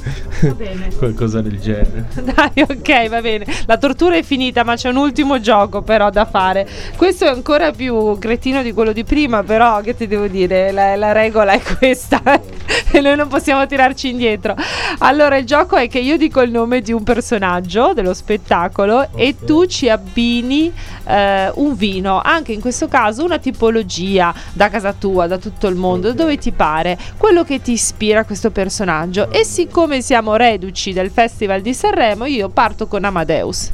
qualcosa 0.98 1.42
del 1.42 1.60
genere. 1.60 2.08
Dai, 2.22 2.64
ok, 2.68 3.10
va 3.10 3.22
bene. 3.22 3.46
La 3.66 3.78
tortura 3.78 4.16
è 4.16 4.24
finita, 4.24 4.64
ma 4.64 4.76
c'è 4.76 4.90
un 4.90 4.98
ultimo 4.98 5.40
gioco 5.40 5.82
però 5.82 6.10
da 6.10 6.26
fare. 6.26 6.68
Questo 6.96 7.26
è 7.26 7.30
ancora 7.30 7.72
più 7.72 8.18
cretino 8.20 8.62
di 8.62 8.72
quello 8.74 8.92
di 8.92 9.04
prima, 9.04 9.44
però 9.44 9.82
che 9.82 9.96
ti 9.96 10.08
devo 10.08 10.28
dire, 10.28 10.72
la, 10.72 10.96
la 10.96 11.12
regola 11.12 11.54
è 11.54 11.62
questa 11.62 12.22
e 12.92 13.02
noi 13.02 13.16
non 13.16 13.28
possiamo 13.28 13.66
tirarci 13.66 14.10
indietro. 14.10 14.56
Allora, 15.00 15.38
il 15.38 15.46
gioco 15.46 15.76
è 15.76 15.88
che 15.88 16.00
io 16.00 16.18
dico 16.18 16.42
il 16.42 16.52
nome 16.52 16.82
di 16.82 16.92
un 16.92 17.04
personaggio 17.04 17.94
dello 17.94 18.14
spettacolo 18.14 19.10
e 19.16 19.36
tu 19.44 19.63
tu 19.64 19.66
ci 19.66 19.90
abbini 19.90 20.72
eh, 21.06 21.52
un 21.56 21.76
vino, 21.76 22.22
anche 22.22 22.52
in 22.52 22.60
questo 22.60 22.88
caso 22.88 23.24
una 23.24 23.40
tipologia 23.40 24.34
da 24.54 24.70
casa 24.70 24.94
tua, 24.94 25.28
da 25.28 25.38
tutto 25.38 25.68
il 25.68 25.76
mondo, 25.76 26.10
da 26.10 26.14
dove 26.14 26.38
ti 26.38 26.52
pare, 26.52 26.98
quello 27.18 27.44
che 27.44 27.62
ti 27.62 27.72
ispira 27.74 28.22
a 28.22 28.26
questo 28.26 28.52
personaggio. 28.52 29.30
E 29.32 29.44
siccome 29.46 30.02
siamo 30.02 30.36
reduci 30.36 30.94
del 30.94 31.10
Festival 31.10 31.62
di 31.62 31.74
Sanremo, 31.74 32.26
io 32.26 32.50
parto 32.50 32.88
con 32.88 33.04
Amadeus. 33.06 33.72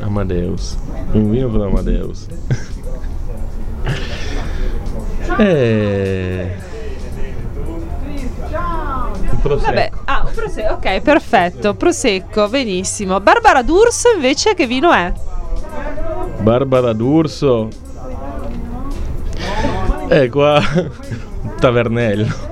Amadeus. 0.00 0.76
Un 1.12 1.30
vino 1.30 1.48
con 1.48 1.62
Amadeus. 1.62 2.26
eh... 5.38 6.68
Prosecco. 9.40 9.66
Vabbè, 9.66 9.90
ah, 10.04 10.22
un 10.26 10.32
prose- 10.34 10.68
ok, 10.68 11.00
perfetto, 11.00 11.74
prosecco, 11.74 12.48
benissimo. 12.48 13.20
Barbara 13.20 13.62
D'Urso 13.62 14.08
invece 14.14 14.54
che 14.54 14.66
vino 14.66 14.92
è? 14.92 15.12
Barbara 16.40 16.92
D'Urso. 16.92 17.68
Eh, 20.08 20.28
qua. 20.28 20.60
Tavernello. 21.60 22.48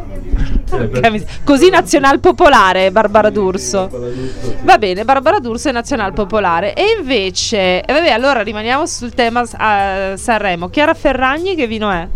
Così 1.45 1.71
nazional 1.71 2.21
popolare 2.21 2.91
Barbara 2.91 3.31
D'Urso. 3.31 3.91
Va 4.63 4.79
bene, 4.79 5.05
Barbara 5.05 5.41
D'Urso 5.41 5.71
è 5.71 5.73
nazional 5.73 6.13
popolare. 6.13 6.75
E 6.75 6.97
invece, 6.99 7.83
eh, 7.83 7.93
vabbè, 7.93 8.11
allora 8.11 8.43
rimaniamo 8.43 8.87
sul 8.87 9.15
tema 9.15 9.43
eh, 9.43 10.17
Sanremo. 10.17 10.69
Chiara 10.69 10.95
Ferragni 10.95 11.55
che 11.55 11.67
vino 11.67 11.91
è? 11.91 12.07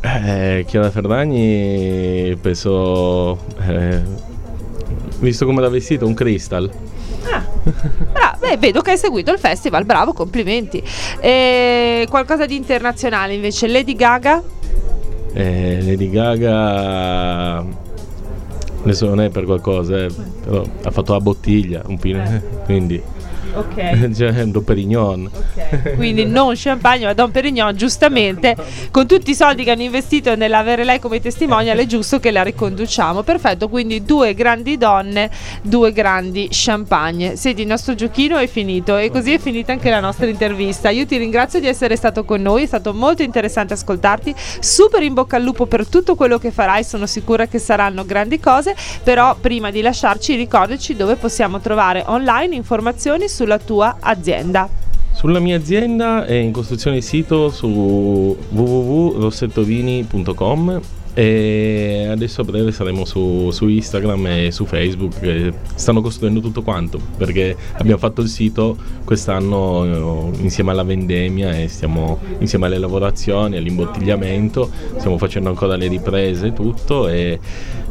Eh, 0.00 0.64
Chiara 0.66 0.90
Ferragni, 0.90 2.36
penso. 2.40 3.38
eh, 3.66 4.02
visto 5.18 5.44
come 5.44 5.60
l'ha 5.60 5.68
vestito, 5.68 6.06
un 6.06 6.14
crystal. 6.14 6.70
Ah, 8.12 8.36
beh, 8.38 8.56
vedo 8.58 8.80
che 8.80 8.92
hai 8.92 8.96
seguito 8.96 9.32
il 9.32 9.38
festival, 9.38 9.84
bravo, 9.84 10.12
complimenti. 10.12 10.82
E 11.20 12.06
qualcosa 12.08 12.46
di 12.46 12.56
internazionale 12.56 13.34
invece, 13.34 13.66
Lady 13.68 13.94
Gaga? 13.94 14.42
Eh, 15.34 15.82
Lady 15.82 16.08
Gaga. 16.08 17.64
Adesso 18.82 19.06
non 19.06 19.20
è 19.20 19.28
per 19.28 19.44
qualcosa, 19.44 20.04
eh, 20.04 20.10
però 20.44 20.64
ha 20.84 20.90
fatto 20.90 21.12
la 21.12 21.20
bottiglia, 21.20 21.82
un 21.86 21.98
pino, 21.98 22.22
quindi. 22.64 23.02
Ok. 23.54 24.10
Cioè, 24.18 24.42
un 24.42 24.64
Perignon. 24.64 25.30
Quindi 25.96 26.24
non 26.24 26.54
champagne 26.56 27.04
ma 27.04 27.12
Don 27.12 27.30
Perignon 27.30 27.76
giustamente 27.76 28.56
con 28.90 29.06
tutti 29.06 29.30
i 29.30 29.34
soldi 29.34 29.64
che 29.64 29.70
hanno 29.70 29.82
investito 29.82 30.34
nell'avere 30.34 30.84
lei 30.84 30.98
come 30.98 31.20
testimonial 31.20 31.78
è 31.78 31.86
giusto 31.86 32.18
che 32.18 32.30
la 32.30 32.42
riconduciamo. 32.42 33.22
Perfetto 33.22 33.68
quindi 33.68 34.04
due 34.04 34.34
grandi 34.34 34.76
donne 34.76 35.30
due 35.62 35.92
grandi 35.92 36.48
champagne. 36.50 37.36
Senti 37.36 37.62
il 37.62 37.68
nostro 37.68 37.94
giochino 37.94 38.38
è 38.38 38.46
finito 38.46 38.96
e 38.96 39.10
così 39.10 39.34
è 39.34 39.38
finita 39.38 39.72
anche 39.72 39.90
la 39.90 40.00
nostra 40.00 40.26
intervista. 40.26 40.90
Io 40.90 41.06
ti 41.06 41.16
ringrazio 41.16 41.60
di 41.60 41.66
essere 41.66 41.96
stato 41.96 42.24
con 42.24 42.40
noi 42.42 42.64
è 42.64 42.66
stato 42.66 42.92
molto 42.94 43.22
interessante 43.22 43.74
ascoltarti. 43.74 44.34
Super 44.60 45.02
in 45.02 45.14
bocca 45.14 45.36
al 45.36 45.42
lupo 45.42 45.66
per 45.66 45.86
tutto 45.86 46.14
quello 46.14 46.38
che 46.38 46.50
farai 46.50 46.82
sono 46.82 47.06
sicura 47.06 47.46
che 47.46 47.58
saranno 47.58 48.04
grandi 48.04 48.40
cose 48.40 48.74
però 49.02 49.36
prima 49.40 49.70
di 49.70 49.80
lasciarci 49.80 50.34
ricordaci 50.34 50.96
dove 50.96 51.16
possiamo 51.16 51.60
trovare 51.60 52.04
online 52.06 52.54
informazioni 52.54 53.28
sulla 53.38 53.58
tua 53.58 53.98
azienda. 54.00 54.68
Sulla 55.12 55.38
mia 55.38 55.56
azienda 55.56 56.26
è 56.26 56.34
in 56.34 56.50
costruzione 56.50 56.96
il 56.96 57.04
sito 57.04 57.50
su 57.50 58.36
www.rossettovini.com 58.48 60.80
e 61.18 62.06
adesso 62.08 62.42
a 62.42 62.44
breve 62.44 62.70
saremo 62.70 63.04
su, 63.04 63.50
su 63.50 63.66
Instagram 63.66 64.26
e 64.28 64.52
su 64.52 64.64
Facebook 64.66 65.18
che 65.18 65.52
stanno 65.74 66.00
costruendo 66.00 66.38
tutto 66.38 66.62
quanto 66.62 67.00
perché 67.16 67.56
abbiamo 67.72 67.98
fatto 67.98 68.20
il 68.20 68.28
sito 68.28 68.76
quest'anno 69.02 70.30
eh, 70.36 70.42
insieme 70.42 70.70
alla 70.70 70.84
vendemmia 70.84 71.58
e 71.58 71.66
stiamo 71.66 72.20
insieme 72.38 72.66
alle 72.66 72.78
lavorazioni, 72.78 73.56
all'imbottigliamento, 73.56 74.70
stiamo 74.96 75.18
facendo 75.18 75.48
ancora 75.48 75.74
le 75.74 75.88
riprese 75.88 76.52
tutto 76.52 77.08
e 77.08 77.40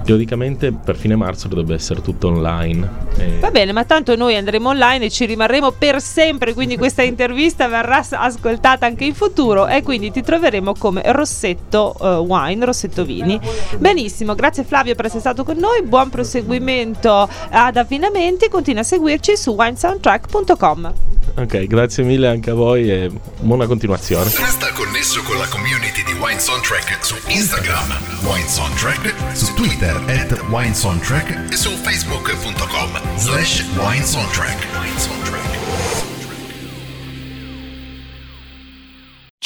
teoricamente 0.08 0.72
per 0.72 0.96
fine 0.96 1.18
marzo 1.18 1.50
dovrebbe 1.50 1.74
essere 1.74 2.02
tutto 2.02 2.28
online. 2.28 2.90
E- 3.18 3.40
Va 3.40 3.52
bene, 3.52 3.74
ma 3.74 3.84
tanto 3.84 4.16
noi 4.16 4.38
andremo 4.38 4.70
online 4.70 5.06
e 5.06 5.10
ci 5.10 5.26
rimarremo 5.26 5.72
per 5.72 6.00
sempre, 6.02 6.54
quindi 6.54 6.78
questa 6.78 7.02
intervista 7.04 7.68
verrà 7.68 8.02
ascoltata 8.10 8.86
anche 8.86 9.04
in 9.04 9.14
futuro 9.14 9.68
e 9.68 9.84
quindi 9.84 10.10
ti 10.10 10.22
troveremo 10.22 10.76
come 10.80 11.02
Rossetto 11.12 11.94
eh, 12.02 12.16
Wine, 12.20 12.64
Rossetto 12.64 13.04
Vini. 13.22 13.40
Benissimo, 13.78 14.36
grazie 14.36 14.64
Flavio 14.64 14.96
per 14.96 15.06
essere 15.06 15.22
stato 15.22 15.44
con 15.44 15.58
noi, 15.58 15.82
buon 15.84 16.10
proseguimento 16.10 17.30
ad 17.50 17.78
avvinamenti, 17.78 18.50
continua 18.50 18.82
a 18.82 18.86
seguirci 18.86 19.36
su 19.36 19.52
winesoundtrack.com. 19.52 20.94
Ok, 21.36 21.66
grazie 21.66 22.04
mille 22.04 22.28
anche 22.28 22.52
a 22.52 22.54
voi 22.54 22.90
e 22.90 23.12
buona 23.42 23.68
continuazione. 23.68 24.26
Resta 24.26 24.72
connesso 24.74 25.22
con 25.24 25.38
la 25.38 25.48
community 25.48 26.04
di 26.04 26.14
Wine 26.20 26.40
Soundtrack 26.40 27.06
su 27.06 27.16
Instagram, 27.28 27.96
Wine 28.24 28.48
Soundtrack, 28.48 29.36
su 29.36 29.54
Twitter 29.54 29.96
at 30.08 30.40
Wine 30.50 30.74
Soundtrack 30.74 31.52
e 31.52 31.56
su 31.56 31.70
facebook.com 31.70 33.18
slash 33.18 33.66
Wine 33.76 34.06
Soundtrack. 34.06 34.66
Wine 34.80 35.00
Soundtrack. 35.00 35.47